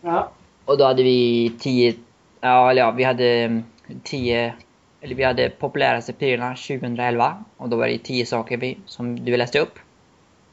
[0.00, 0.30] Ja.
[0.64, 1.94] Och då hade vi 10...
[2.40, 3.62] Ja, eller ja, vi hade
[4.02, 4.54] 10...
[5.00, 7.44] Eller vi hade populäraste prylarna 2011.
[7.56, 9.78] Och då var det 10 saker vi, som du läste upp.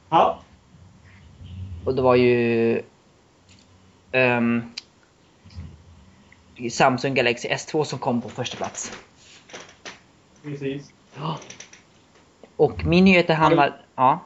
[0.10, 0.40] Ja.
[1.90, 2.82] Och det var ju...
[4.12, 4.64] ehm,
[6.72, 8.92] Samsung Galaxy S2 som kom på första plats.
[10.44, 10.94] Precis.
[12.56, 13.82] Och min nyhet handlar...
[13.96, 14.20] Ja.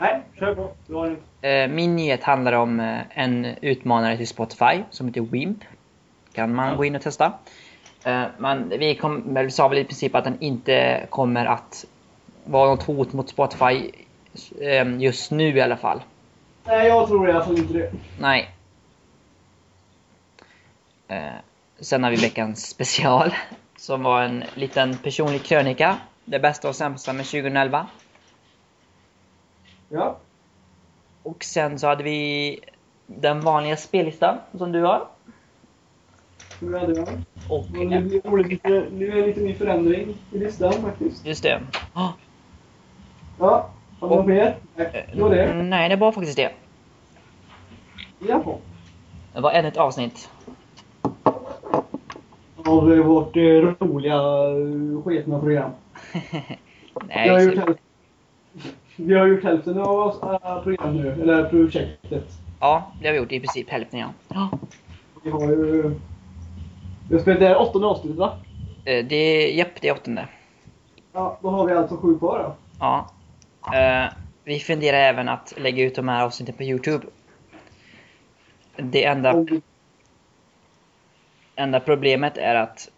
[0.00, 1.16] Nej, kör på.
[1.46, 5.58] Eh, min nyhet handlar om eh, en utmanare till Spotify som heter Wimp.
[6.32, 6.74] Kan man Ja.
[6.76, 7.32] gå in och testa.
[8.04, 11.84] Eh, Men vi kom, väl sa väl i princip att den inte kommer att
[12.44, 13.90] vara något hot mot Spotify
[14.60, 16.00] eh, just nu i alla fall.
[16.64, 17.92] Nej, jag tror i alla fall inte det.
[18.20, 18.50] Nej.
[21.08, 21.28] Eh,
[21.80, 23.34] Sen har vi veckans special.
[23.76, 25.96] Som var en liten personlig krönika.
[26.24, 27.86] Det bästa och sämsta med 2011.
[29.88, 30.18] Ja.
[31.22, 32.60] Och sen så hade vi
[33.06, 35.08] den vanliga spellistan som du har.
[36.60, 37.08] Nu hade jag.
[37.48, 41.26] Och blir det lite, nu är det lite ny förändring i listan faktiskt.
[41.26, 41.60] just det.
[41.92, 42.08] Ah,
[43.38, 43.70] Ja.
[44.00, 44.56] Har du något mer?
[44.76, 45.62] Nej, eh, det det.
[45.62, 46.50] Nej, det var faktiskt det.
[48.18, 48.56] Jaha.
[49.32, 50.30] Det var ännu ett avsnitt.
[52.56, 53.42] Av eh, vårt eh,
[53.80, 54.20] roliga
[55.04, 55.70] sketna program.
[57.08, 57.76] Vi har, gjort Nej, hälften,
[58.96, 60.20] vi har gjort hälften av oss,
[60.62, 62.24] program nu, eller projektet.
[62.60, 64.08] ja, det har vi gjort i princip hälften ja.
[64.28, 64.50] Ja.
[65.22, 65.94] Vi har ju...
[67.08, 68.38] Vi har spelat det åttonde avsnittet va?
[68.84, 70.28] Det, japp, det är åttonde.
[71.12, 72.54] Ja, då har vi alltså sju kvar då.
[72.80, 73.06] Ja.
[73.74, 74.12] Eh,
[74.44, 77.06] vi funderar även att lägga ut de här avsnitten på Youtube.
[78.76, 79.62] Det enda, vi-
[81.56, 82.88] enda problemet är att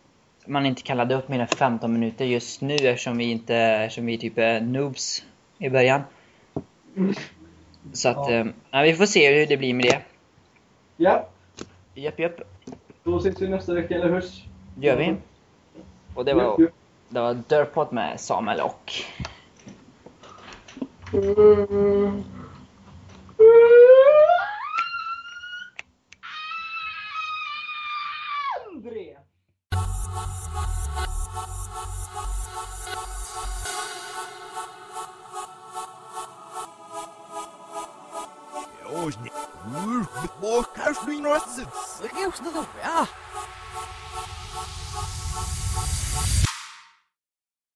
[0.47, 4.07] man inte kan ladda upp mer än 15 minuter just nu eftersom vi inte, eftersom
[4.07, 5.25] vi typ är noobs
[5.59, 6.03] i början.
[7.93, 8.47] Så att, Ja.
[8.73, 10.01] eh, vi får se hur det blir med det.
[10.97, 11.27] Ja,
[11.95, 12.41] Japp, japp.
[13.05, 14.25] då ses vi nästa vecka, eller hur?
[14.81, 15.15] Gör vi.
[16.15, 16.69] Och det var,
[17.09, 18.93] det var Dörpot med Samuel och...
[21.13, 22.25] André!